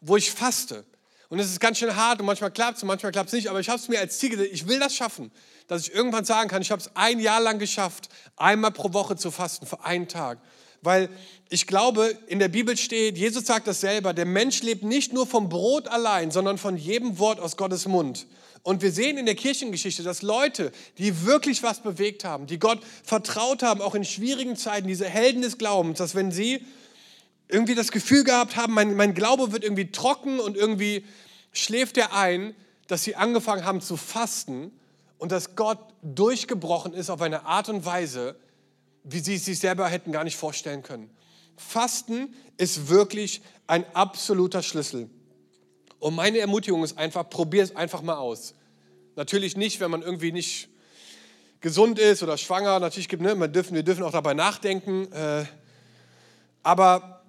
wo 0.00 0.16
ich 0.16 0.32
faste. 0.32 0.84
Und 1.28 1.38
es 1.38 1.46
ist 1.46 1.60
ganz 1.60 1.78
schön 1.78 1.94
hart 1.94 2.18
und 2.18 2.26
manchmal 2.26 2.50
klappt 2.50 2.78
es 2.78 2.82
und 2.82 2.88
manchmal 2.88 3.12
klappt 3.12 3.28
es 3.28 3.34
nicht, 3.34 3.50
aber 3.50 3.60
ich 3.60 3.68
habe 3.68 3.78
es 3.78 3.86
mir 3.86 4.00
als 4.00 4.18
Ziel 4.18 4.30
gesetzt, 4.30 4.50
ich 4.52 4.66
will 4.66 4.80
das 4.80 4.96
schaffen, 4.96 5.30
dass 5.68 5.86
ich 5.86 5.94
irgendwann 5.94 6.24
sagen 6.24 6.50
kann, 6.50 6.60
ich 6.60 6.72
habe 6.72 6.82
es 6.82 6.90
ein 6.96 7.20
Jahr 7.20 7.40
lang 7.40 7.60
geschafft, 7.60 8.08
einmal 8.36 8.72
pro 8.72 8.92
Woche 8.92 9.14
zu 9.14 9.30
fasten 9.30 9.64
für 9.64 9.84
einen 9.84 10.08
Tag. 10.08 10.38
Weil 10.82 11.08
ich 11.48 11.66
glaube, 11.66 12.16
in 12.26 12.38
der 12.38 12.48
Bibel 12.48 12.76
steht, 12.76 13.16
Jesus 13.16 13.46
sagt 13.46 13.66
das 13.66 13.80
selber, 13.80 14.12
der 14.12 14.26
Mensch 14.26 14.62
lebt 14.62 14.82
nicht 14.82 15.12
nur 15.12 15.26
vom 15.26 15.48
Brot 15.48 15.88
allein, 15.88 16.30
sondern 16.30 16.58
von 16.58 16.76
jedem 16.76 17.18
Wort 17.18 17.40
aus 17.40 17.56
Gottes 17.56 17.86
Mund. 17.86 18.26
Und 18.64 18.82
wir 18.82 18.92
sehen 18.92 19.18
in 19.18 19.26
der 19.26 19.34
Kirchengeschichte, 19.34 20.02
dass 20.02 20.22
Leute, 20.22 20.70
die 20.98 21.24
wirklich 21.24 21.62
was 21.62 21.80
bewegt 21.80 22.24
haben, 22.24 22.46
die 22.46 22.58
Gott 22.58 22.80
vertraut 23.02 23.62
haben, 23.62 23.80
auch 23.80 23.94
in 23.94 24.04
schwierigen 24.04 24.56
Zeiten, 24.56 24.86
diese 24.86 25.08
Helden 25.08 25.42
des 25.42 25.58
Glaubens, 25.58 25.98
dass 25.98 26.14
wenn 26.14 26.30
sie 26.30 26.64
irgendwie 27.48 27.74
das 27.74 27.90
Gefühl 27.90 28.24
gehabt 28.24 28.56
haben, 28.56 28.72
mein, 28.72 28.94
mein 28.96 29.14
Glaube 29.14 29.52
wird 29.52 29.64
irgendwie 29.64 29.90
trocken 29.90 30.40
und 30.40 30.56
irgendwie 30.56 31.04
schläft 31.52 31.96
er 31.96 32.14
ein, 32.14 32.54
dass 32.86 33.04
sie 33.04 33.16
angefangen 33.16 33.64
haben 33.64 33.80
zu 33.80 33.96
fasten 33.96 34.72
und 35.18 35.32
dass 35.32 35.54
Gott 35.56 35.78
durchgebrochen 36.02 36.94
ist 36.94 37.10
auf 37.10 37.20
eine 37.20 37.46
Art 37.46 37.68
und 37.68 37.84
Weise, 37.84 38.36
wie 39.04 39.20
sie 39.20 39.34
es 39.36 39.44
sich 39.44 39.58
selber 39.58 39.88
hätten 39.88 40.12
gar 40.12 40.24
nicht 40.24 40.36
vorstellen 40.36 40.82
können. 40.82 41.10
Fasten 41.56 42.34
ist 42.56 42.88
wirklich 42.88 43.42
ein 43.66 43.84
absoluter 43.94 44.62
Schlüssel. 44.62 45.10
Und 45.98 46.14
meine 46.14 46.38
Ermutigung 46.38 46.82
ist 46.82 46.98
einfach, 46.98 47.28
probier 47.28 47.62
es 47.62 47.76
einfach 47.76 48.02
mal 48.02 48.16
aus. 48.16 48.54
Natürlich 49.14 49.56
nicht, 49.56 49.80
wenn 49.80 49.90
man 49.90 50.02
irgendwie 50.02 50.32
nicht 50.32 50.68
gesund 51.60 51.98
ist 51.98 52.22
oder 52.22 52.36
schwanger. 52.36 52.80
Natürlich 52.80 53.08
gibt 53.08 53.22
ne, 53.22 53.48
dürfen, 53.48 53.74
wir 53.74 53.82
dürfen 53.82 54.02
auch 54.02 54.12
dabei 54.12 54.34
nachdenken. 54.34 55.10
Äh, 55.12 55.44
aber 56.62 57.22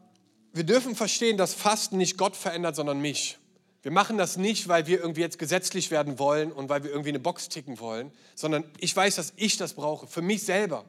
wir 0.53 0.63
dürfen 0.63 0.95
verstehen, 0.95 1.37
dass 1.37 1.53
Fasten 1.53 1.97
nicht 1.97 2.17
Gott 2.17 2.35
verändert, 2.35 2.75
sondern 2.75 2.99
mich. 2.99 3.37
Wir 3.81 3.91
machen 3.91 4.17
das 4.17 4.37
nicht, 4.37 4.69
weil 4.69 4.87
wir 4.87 4.99
irgendwie 4.99 5.21
jetzt 5.21 5.39
gesetzlich 5.39 5.91
werden 5.91 6.17
wollen 6.17 6.51
und 6.51 6.69
weil 6.69 6.83
wir 6.83 6.91
irgendwie 6.91 7.09
eine 7.09 7.19
Box 7.19 7.49
ticken 7.49 7.79
wollen, 7.79 8.11
sondern 8.33 8.63
ich 8.79 8.95
weiß, 8.95 9.15
dass 9.15 9.33
ich 9.35 9.57
das 9.57 9.73
brauche, 9.73 10.07
für 10.07 10.21
mich 10.21 10.43
selber 10.43 10.85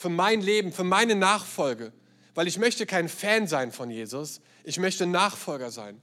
für 0.00 0.08
mein 0.08 0.40
Leben, 0.40 0.72
für 0.72 0.82
meine 0.82 1.14
Nachfolge. 1.14 1.92
Weil 2.34 2.48
ich 2.48 2.58
möchte 2.58 2.86
kein 2.86 3.10
Fan 3.10 3.46
sein 3.46 3.70
von 3.70 3.90
Jesus, 3.90 4.40
ich 4.64 4.78
möchte 4.78 5.06
Nachfolger 5.06 5.70
sein. 5.70 6.00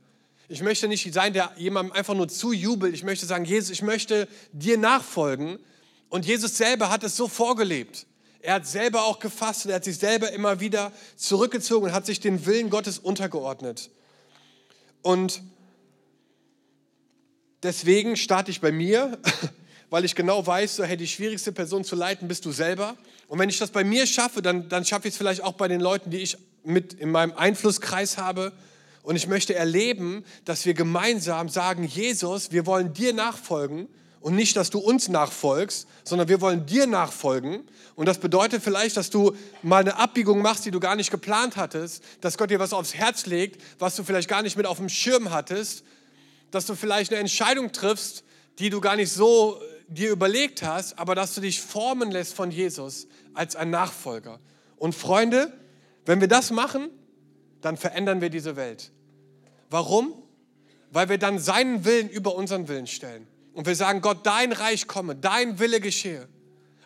Ich 0.49 0.61
möchte 0.61 0.87
nicht 0.87 1.11
sein, 1.11 1.33
der 1.33 1.51
jemandem 1.57 1.93
einfach 1.93 2.13
nur 2.13 2.27
zujubelt. 2.27 2.93
Ich 2.93 3.03
möchte 3.03 3.25
sagen, 3.25 3.43
Jesus, 3.43 3.71
ich 3.71 3.81
möchte 3.81 4.27
dir 4.51 4.77
nachfolgen. 4.77 5.57
Und 6.09 6.25
Jesus 6.25 6.57
selber 6.57 6.91
hat 6.91 7.03
es 7.03 7.17
so 7.17 7.27
vorgelebt. 7.27 8.05
Er 8.39 8.53
hat 8.53 8.67
selber 8.67 9.03
auch 9.03 9.19
gefasst, 9.19 9.65
er 9.65 9.75
hat 9.75 9.83
sich 9.83 9.97
selber 9.97 10.31
immer 10.31 10.59
wieder 10.59 10.93
zurückgezogen 11.15 11.87
und 11.87 11.91
hat 11.91 12.05
sich 12.05 12.19
den 12.19 12.45
Willen 12.45 12.69
Gottes 12.69 12.99
untergeordnet. 12.99 13.89
Und 15.01 15.41
deswegen 17.63 18.15
starte 18.15 18.51
ich 18.51 18.61
bei 18.61 18.71
mir, 18.71 19.17
weil 19.89 20.05
ich 20.05 20.13
genau 20.13 20.45
weiß, 20.45 20.75
so, 20.77 20.83
hey, 20.83 20.97
die 20.97 21.07
schwierigste 21.07 21.51
Person 21.51 21.83
zu 21.83 21.95
leiten 21.95 22.27
bist 22.27 22.45
du 22.45 22.51
selber. 22.51 22.95
Und 23.27 23.39
wenn 23.39 23.49
ich 23.49 23.57
das 23.57 23.71
bei 23.71 23.83
mir 23.83 24.07
schaffe, 24.07 24.41
dann, 24.41 24.69
dann 24.69 24.85
schaffe 24.85 25.07
ich 25.07 25.13
es 25.13 25.17
vielleicht 25.17 25.43
auch 25.43 25.53
bei 25.53 25.67
den 25.67 25.81
Leuten, 25.81 26.09
die 26.09 26.17
ich 26.17 26.37
mit 26.63 26.93
in 26.93 27.11
meinem 27.11 27.33
Einflusskreis 27.33 28.17
habe. 28.17 28.53
Und 29.03 29.15
ich 29.15 29.27
möchte 29.27 29.55
erleben, 29.55 30.23
dass 30.45 30.65
wir 30.65 30.73
gemeinsam 30.73 31.49
sagen, 31.49 31.83
Jesus, 31.83 32.51
wir 32.51 32.65
wollen 32.65 32.93
dir 32.93 33.13
nachfolgen 33.13 33.87
und 34.19 34.35
nicht, 34.35 34.57
dass 34.57 34.69
du 34.69 34.79
uns 34.79 35.07
nachfolgst, 35.07 35.87
sondern 36.03 36.27
wir 36.27 36.41
wollen 36.41 36.65
dir 36.65 36.87
nachfolgen. 36.87 37.63
Und 37.95 38.07
das 38.07 38.17
bedeutet 38.17 38.63
vielleicht, 38.63 38.97
dass 38.97 39.09
du 39.09 39.35
mal 39.61 39.79
eine 39.79 39.97
Abbiegung 39.97 40.41
machst, 40.41 40.65
die 40.65 40.71
du 40.71 40.79
gar 40.79 40.95
nicht 40.95 41.11
geplant 41.11 41.55
hattest, 41.55 42.03
dass 42.21 42.37
Gott 42.37 42.49
dir 42.49 42.59
was 42.59 42.73
aufs 42.73 42.93
Herz 42.93 43.25
legt, 43.25 43.61
was 43.79 43.95
du 43.95 44.03
vielleicht 44.03 44.27
gar 44.27 44.41
nicht 44.41 44.57
mit 44.57 44.65
auf 44.65 44.77
dem 44.77 44.89
Schirm 44.89 45.31
hattest, 45.31 45.83
dass 46.51 46.65
du 46.65 46.75
vielleicht 46.75 47.11
eine 47.11 47.19
Entscheidung 47.19 47.71
triffst, 47.71 48.23
die 48.59 48.69
du 48.69 48.81
gar 48.81 48.95
nicht 48.95 49.11
so 49.11 49.61
dir 49.87 50.11
überlegt 50.11 50.63
hast, 50.63 50.99
aber 50.99 51.15
dass 51.15 51.33
du 51.35 51.41
dich 51.41 51.61
formen 51.61 52.11
lässt 52.11 52.33
von 52.33 52.51
Jesus 52.51 53.07
als 53.33 53.55
ein 53.55 53.69
Nachfolger. 53.69 54.39
Und 54.77 54.93
Freunde, 54.93 55.51
wenn 56.05 56.21
wir 56.21 56.27
das 56.27 56.51
machen, 56.51 56.89
dann 57.61 57.77
verändern 57.77 58.21
wir 58.21 58.29
diese 58.29 58.55
Welt. 58.55 58.91
Warum? 59.69 60.13
Weil 60.91 61.09
wir 61.09 61.17
dann 61.17 61.39
seinen 61.39 61.85
Willen 61.85 62.09
über 62.09 62.35
unseren 62.35 62.67
Willen 62.67 62.87
stellen. 62.87 63.27
Und 63.53 63.65
wir 63.65 63.75
sagen, 63.75 64.01
Gott, 64.01 64.25
dein 64.25 64.51
Reich 64.51 64.87
komme, 64.87 65.15
dein 65.15 65.59
Wille 65.59 65.79
geschehe. 65.81 66.27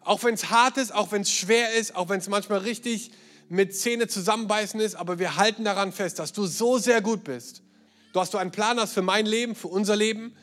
Auch 0.02 0.24
wenn 0.24 0.34
es 0.34 0.50
hart 0.50 0.78
ist, 0.78 0.94
auch 0.94 1.12
wenn 1.12 1.22
es 1.22 1.32
schwer 1.32 1.74
ist, 1.74 1.96
auch 1.96 2.10
wenn 2.10 2.20
es 2.20 2.30
manchmal 2.30 2.60
richtig 2.60 3.12
mit 3.50 3.76
Zähne 3.76 4.08
zusammenbeißen 4.08 4.80
ist, 4.80 4.96
aber 4.96 5.20
wir 5.20 5.36
halten 5.36 5.66
daran 5.66 5.92
fest, 5.92 6.20
dass 6.20 6.32
du 6.32 6.46
so 6.46 6.78
sehr 6.78 7.02
gut 7.02 7.24
bist. 7.26 7.62
Du 8.14 8.20
hast 8.20 8.34
du 8.34 8.38
einen 8.38 8.52
Plan 8.52 8.80
hast 8.80 8.94
für 8.94 9.02
mein 9.02 9.26
Leben, 9.26 9.56
für 9.56 9.68
unser 9.68 9.96
Leben 9.96 10.34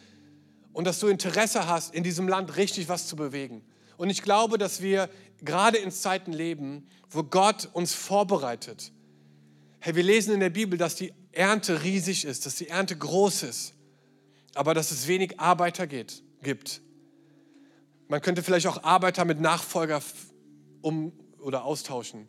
und 0.79 0.85
dass 0.85 1.01
du 1.01 1.09
Interesse 1.09 1.67
hast, 1.67 1.93
in 1.93 2.05
diesem 2.05 2.29
Land 2.29 2.57
richtig 2.57 2.89
was 2.89 3.09
zu 3.09 3.17
bewegen. 3.17 3.65
Und 3.97 4.11
ich 4.11 4.23
glaube, 4.23 4.59
dass 4.59 4.81
wir 4.81 5.11
gerade 5.43 5.77
in 5.77 5.91
Zeiten 5.91 6.33
leben, 6.33 6.87
wo 7.11 7.25
Gott 7.25 7.69
uns 7.73 7.95
vorbereitet. 7.95 8.93
Hey, 9.81 9.97
wir 9.97 10.05
lesen 10.05 10.35
in 10.35 10.39
der 10.39 10.51
Bibel, 10.51 10.79
dass 10.79 10.95
die 10.95 11.13
Ernte 11.33 11.83
riesig 11.83 12.25
ist, 12.25 12.47
dass 12.47 12.55
die 12.55 12.69
Ernte 12.69 12.97
groß 12.97 13.43
ist, 13.43 13.75
aber 14.55 14.73
dass 14.73 14.93
es 14.93 15.09
wenig 15.09 15.41
Arbeiter 15.41 15.89
geht, 15.89 16.23
gibt. 16.45 16.81
Man 18.07 18.21
könnte 18.21 18.45
vielleicht 18.45 18.69
auch 18.69 18.85
Arbeiter 18.85 19.25
mit 19.25 19.41
Nachfolger 19.41 20.01
um 20.81 21.11
oder 21.41 21.65
austauschen. 21.65 22.29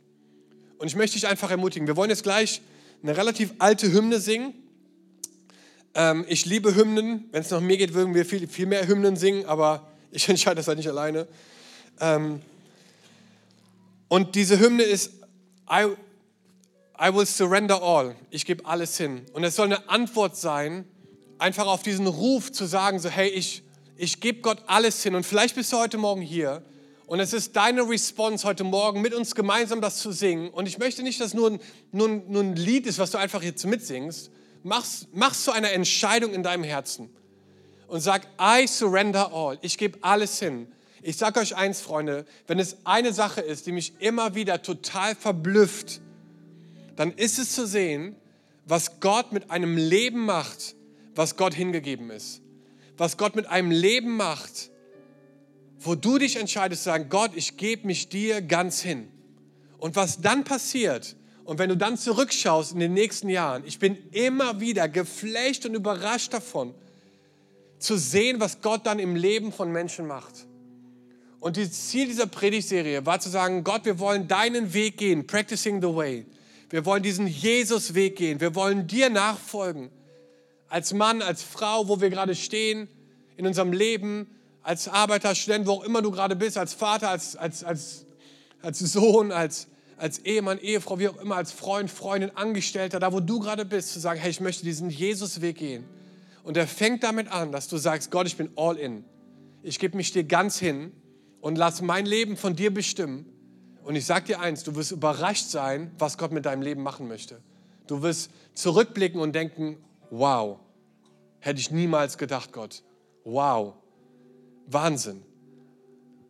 Und 0.79 0.87
ich 0.87 0.95
möchte 0.95 1.19
dich 1.19 1.27
einfach 1.27 1.51
ermutigen. 1.51 1.87
Wir 1.87 1.95
wollen 1.95 2.09
jetzt 2.09 2.23
gleich 2.23 2.63
eine 3.03 3.15
relativ 3.15 3.53
alte 3.59 3.91
Hymne 3.93 4.19
singen. 4.19 4.55
Ähm, 5.95 6.25
ich 6.27 6.45
liebe 6.45 6.75
Hymnen. 6.75 7.25
Wenn 7.31 7.41
es 7.41 7.49
nach 7.49 7.59
mir 7.59 7.77
geht, 7.77 7.93
würden 7.93 8.13
wir 8.13 8.25
viel, 8.25 8.47
viel 8.47 8.65
mehr 8.65 8.87
Hymnen 8.87 9.15
singen, 9.15 9.45
aber 9.45 9.87
ich 10.11 10.27
entscheide 10.29 10.57
das 10.57 10.67
halt 10.67 10.77
nicht 10.77 10.89
alleine. 10.89 11.27
Ähm, 11.99 12.41
und 14.07 14.35
diese 14.35 14.59
Hymne 14.59 14.83
ist 14.83 15.13
I, 15.71 15.87
I 16.99 17.13
will 17.13 17.25
surrender 17.25 17.81
all. 17.81 18.15
Ich 18.29 18.45
gebe 18.45 18.65
alles 18.65 18.97
hin. 18.97 19.25
Und 19.33 19.43
es 19.43 19.55
soll 19.55 19.65
eine 19.65 19.89
Antwort 19.89 20.35
sein, 20.35 20.85
einfach 21.37 21.67
auf 21.67 21.83
diesen 21.83 22.07
Ruf 22.07 22.51
zu 22.51 22.65
sagen, 22.65 22.99
so 22.99 23.09
hey, 23.09 23.29
ich, 23.29 23.63
ich 23.95 24.19
gebe 24.19 24.41
Gott 24.41 24.63
alles 24.67 25.01
hin. 25.03 25.15
Und 25.15 25.25
vielleicht 25.25 25.55
bist 25.55 25.71
du 25.71 25.77
heute 25.77 25.97
Morgen 25.97 26.21
hier 26.21 26.63
und 27.09 27.19
es 27.19 27.33
ist 27.33 27.55
deine 27.55 27.89
Response 27.89 28.47
heute 28.47 28.63
Morgen, 28.63 29.01
mit 29.01 29.15
uns 29.15 29.33
gemeinsam 29.33 29.81
das 29.81 29.97
zu 29.97 30.11
singen. 30.11 30.49
Und 30.49 30.67
ich 30.67 30.77
möchte 30.77 31.01
nicht, 31.01 31.19
dass 31.19 31.33
nur 31.33 31.49
ein, 31.49 31.59
nur, 31.91 32.07
nur 32.07 32.43
ein 32.43 32.55
Lied 32.55 32.85
ist, 32.85 32.99
was 32.99 33.09
du 33.09 33.17
einfach 33.17 33.41
jetzt 33.41 33.65
mitsingst, 33.65 34.29
Mach's, 34.63 35.07
mach's 35.13 35.43
zu 35.43 35.51
einer 35.51 35.71
Entscheidung 35.71 36.33
in 36.33 36.43
deinem 36.43 36.63
Herzen 36.63 37.09
und 37.87 38.01
sag, 38.01 38.27
I 38.39 38.67
surrender 38.67 39.33
all. 39.33 39.57
Ich 39.61 39.77
gebe 39.77 39.99
alles 40.01 40.39
hin. 40.39 40.67
Ich 41.01 41.17
sage 41.17 41.39
euch 41.39 41.55
eins, 41.55 41.81
Freunde, 41.81 42.25
wenn 42.47 42.59
es 42.59 42.77
eine 42.83 43.13
Sache 43.13 43.41
ist, 43.41 43.65
die 43.67 43.71
mich 43.71 43.93
immer 43.99 44.35
wieder 44.35 44.61
total 44.61 45.15
verblüfft, 45.15 46.01
dann 46.95 47.13
ist 47.13 47.39
es 47.39 47.53
zu 47.53 47.65
sehen, 47.65 48.15
was 48.65 48.99
Gott 48.99 49.31
mit 49.31 49.49
einem 49.49 49.77
Leben 49.77 50.25
macht, 50.25 50.75
was 51.15 51.37
Gott 51.37 51.53
hingegeben 51.53 52.09
ist. 52.11 52.41
Was 52.97 53.17
Gott 53.17 53.35
mit 53.35 53.47
einem 53.47 53.71
Leben 53.71 54.17
macht, 54.17 54.69
wo 55.79 55.95
du 55.95 56.17
dich 56.17 56.35
entscheidest 56.35 56.83
zu 56.83 56.89
sagen, 56.89 57.07
Gott, 57.09 57.31
ich 57.35 57.55
gebe 57.55 57.87
mich 57.87 58.09
dir 58.09 58.41
ganz 58.41 58.81
hin. 58.81 59.09
Und 59.77 59.95
was 59.95 60.19
dann 60.19 60.43
passiert, 60.43 61.15
und 61.49 61.57
wenn 61.57 61.69
du 61.69 61.75
dann 61.75 61.97
zurückschaust 61.97 62.73
in 62.73 62.79
den 62.79 62.93
nächsten 62.93 63.27
Jahren, 63.27 63.63
ich 63.65 63.79
bin 63.79 63.97
immer 64.11 64.59
wieder 64.59 64.87
geflecht 64.87 65.65
und 65.65 65.73
überrascht 65.73 66.31
davon, 66.31 66.75
zu 67.79 67.97
sehen, 67.97 68.39
was 68.39 68.61
Gott 68.61 68.85
dann 68.85 68.99
im 68.99 69.15
Leben 69.15 69.51
von 69.51 69.71
Menschen 69.71 70.05
macht. 70.05 70.45
Und 71.39 71.57
das 71.57 71.87
Ziel 71.87 72.05
dieser 72.05 72.27
Predigtserie 72.27 73.03
war 73.03 73.19
zu 73.19 73.29
sagen, 73.29 73.63
Gott, 73.63 73.83
wir 73.85 73.97
wollen 73.97 74.27
deinen 74.27 74.75
Weg 74.75 74.97
gehen, 74.97 75.25
practicing 75.25 75.81
the 75.81 75.87
way. 75.87 76.27
Wir 76.69 76.85
wollen 76.85 77.01
diesen 77.01 77.25
Jesus-Weg 77.25 78.15
gehen. 78.15 78.39
Wir 78.39 78.53
wollen 78.53 78.85
dir 78.85 79.09
nachfolgen. 79.09 79.89
Als 80.67 80.93
Mann, 80.93 81.23
als 81.23 81.41
Frau, 81.41 81.87
wo 81.87 81.99
wir 81.99 82.11
gerade 82.11 82.35
stehen 82.35 82.87
in 83.37 83.47
unserem 83.47 83.73
Leben, 83.73 84.27
als 84.61 84.87
Arbeiter, 84.87 85.33
Student, 85.33 85.65
wo 85.65 85.71
auch 85.71 85.83
immer 85.83 86.03
du 86.03 86.11
gerade 86.11 86.35
bist, 86.35 86.59
als 86.59 86.75
Vater, 86.75 87.09
als, 87.09 87.35
als, 87.35 87.63
als, 87.63 88.05
als 88.61 88.77
Sohn, 88.77 89.31
als, 89.31 89.67
als 89.99 90.19
Ehemann, 90.19 90.59
Ehefrau, 90.59 90.99
wie 90.99 91.09
auch 91.09 91.17
immer, 91.17 91.35
als 91.35 91.51
Freund, 91.51 91.91
Freundin, 91.91 92.31
Angestellter, 92.35 92.99
da 92.99 93.11
wo 93.11 93.19
du 93.19 93.39
gerade 93.39 93.65
bist, 93.65 93.93
zu 93.93 93.99
sagen, 93.99 94.19
hey, 94.19 94.31
ich 94.31 94.39
möchte 94.39 94.63
diesen 94.63 94.89
Jesus-Weg 94.89 95.57
gehen. 95.57 95.83
Und 96.43 96.57
er 96.57 96.67
fängt 96.67 97.03
damit 97.03 97.27
an, 97.27 97.51
dass 97.51 97.67
du 97.67 97.77
sagst, 97.77 98.09
Gott, 98.09 98.25
ich 98.25 98.37
bin 98.37 98.49
all 98.55 98.77
in. 98.77 99.03
Ich 99.61 99.77
gebe 99.77 99.97
mich 99.97 100.11
dir 100.11 100.23
ganz 100.23 100.57
hin 100.57 100.91
und 101.41 101.57
lass 101.57 101.81
mein 101.81 102.05
Leben 102.05 102.37
von 102.37 102.55
dir 102.55 102.73
bestimmen. 102.73 103.25
Und 103.83 103.95
ich 103.95 104.05
sage 104.05 104.25
dir 104.25 104.39
eins, 104.39 104.63
du 104.63 104.75
wirst 104.75 104.91
überrascht 104.91 105.47
sein, 105.47 105.91
was 105.99 106.17
Gott 106.17 106.31
mit 106.31 106.45
deinem 106.45 106.61
Leben 106.61 106.81
machen 106.81 107.07
möchte. 107.07 107.41
Du 107.87 108.01
wirst 108.01 108.31
zurückblicken 108.53 109.19
und 109.19 109.33
denken, 109.33 109.77
wow, 110.11 110.59
hätte 111.39 111.59
ich 111.59 111.71
niemals 111.71 112.17
gedacht, 112.17 112.53
Gott. 112.53 112.83
Wow, 113.25 113.73
Wahnsinn. 114.67 115.23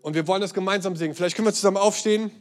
Und 0.01 0.15
wir 0.15 0.27
wollen 0.27 0.41
das 0.41 0.53
gemeinsam 0.53 0.95
singen. 0.95 1.13
Vielleicht 1.13 1.35
können 1.35 1.47
wir 1.47 1.53
zusammen 1.53 1.77
aufstehen 1.77 2.31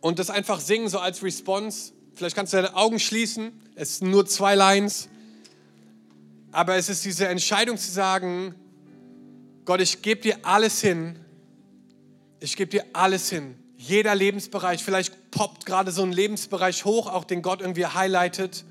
und 0.00 0.18
das 0.18 0.30
einfach 0.30 0.60
singen, 0.60 0.88
so 0.88 0.98
als 0.98 1.22
Response. 1.22 1.92
Vielleicht 2.14 2.36
kannst 2.36 2.52
du 2.52 2.56
deine 2.56 2.74
Augen 2.74 2.98
schließen. 2.98 3.52
Es 3.74 3.98
sind 3.98 4.10
nur 4.10 4.26
zwei 4.26 4.54
Lines. 4.54 5.08
Aber 6.52 6.76
es 6.76 6.88
ist 6.88 7.04
diese 7.04 7.28
Entscheidung 7.28 7.76
zu 7.76 7.90
sagen, 7.90 8.54
Gott, 9.64 9.80
ich 9.80 10.02
gebe 10.02 10.20
dir 10.20 10.38
alles 10.42 10.80
hin. 10.80 11.18
Ich 12.40 12.56
gebe 12.56 12.70
dir 12.70 12.84
alles 12.92 13.30
hin. 13.30 13.56
Jeder 13.76 14.14
Lebensbereich, 14.14 14.82
vielleicht 14.82 15.30
poppt 15.30 15.64
gerade 15.64 15.92
so 15.92 16.02
ein 16.02 16.12
Lebensbereich 16.12 16.84
hoch, 16.84 17.06
auch 17.06 17.24
den 17.24 17.40
Gott 17.40 17.60
irgendwie 17.60 17.86
highlightet. 17.86 18.64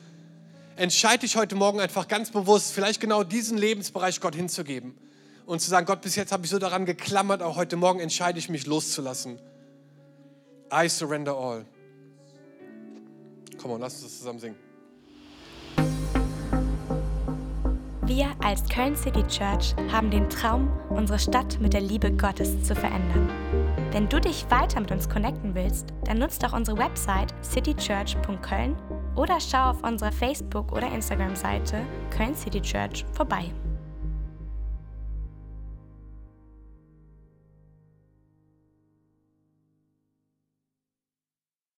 Entscheide 0.75 1.19
dich 1.19 1.35
heute 1.35 1.55
Morgen 1.55 1.79
einfach 1.79 2.07
ganz 2.07 2.31
bewusst, 2.31 2.71
vielleicht 2.71 2.99
genau 3.01 3.23
diesen 3.23 3.57
Lebensbereich 3.57 4.21
Gott 4.21 4.35
hinzugeben 4.35 4.95
und 5.45 5.61
zu 5.61 5.69
sagen, 5.69 5.85
Gott, 5.85 6.01
bis 6.01 6.15
jetzt 6.15 6.31
habe 6.31 6.45
ich 6.45 6.51
so 6.51 6.59
daran 6.59 6.85
geklammert, 6.85 7.41
auch 7.41 7.55
heute 7.55 7.75
Morgen 7.75 7.99
entscheide 7.99 8.37
ich 8.37 8.49
mich 8.49 8.67
loszulassen. 8.67 9.39
I 10.71 10.87
surrender 10.87 11.35
all. 11.35 11.65
Komm 13.61 13.79
lass 13.79 13.93
uns 13.95 14.03
das 14.03 14.17
zusammen 14.19 14.39
singen. 14.39 14.55
Wir 18.05 18.27
als 18.43 18.67
Köln 18.69 18.95
City 18.95 19.23
Church 19.27 19.75
haben 19.91 20.09
den 20.09 20.29
Traum, 20.29 20.71
unsere 20.89 21.19
Stadt 21.19 21.59
mit 21.59 21.73
der 21.73 21.81
Liebe 21.81 22.11
Gottes 22.11 22.63
zu 22.63 22.75
verändern. 22.75 23.29
Wenn 23.91 24.09
du 24.09 24.19
dich 24.19 24.49
weiter 24.49 24.79
mit 24.79 24.91
uns 24.91 25.09
connecten 25.09 25.55
willst, 25.55 25.87
dann 26.05 26.19
nutzt 26.19 26.43
doch 26.43 26.53
unsere 26.53 26.77
Website 26.77 27.33
citychurch.köln 27.43 28.75
oder 29.15 29.39
schau 29.39 29.71
auf 29.71 29.83
unserer 29.83 30.11
Facebook- 30.11 30.71
oder 30.71 30.91
Instagram-Seite 30.91 31.81
Köln 32.15 32.35
City 32.35 32.61
Church 32.61 33.05
vorbei. 33.13 33.51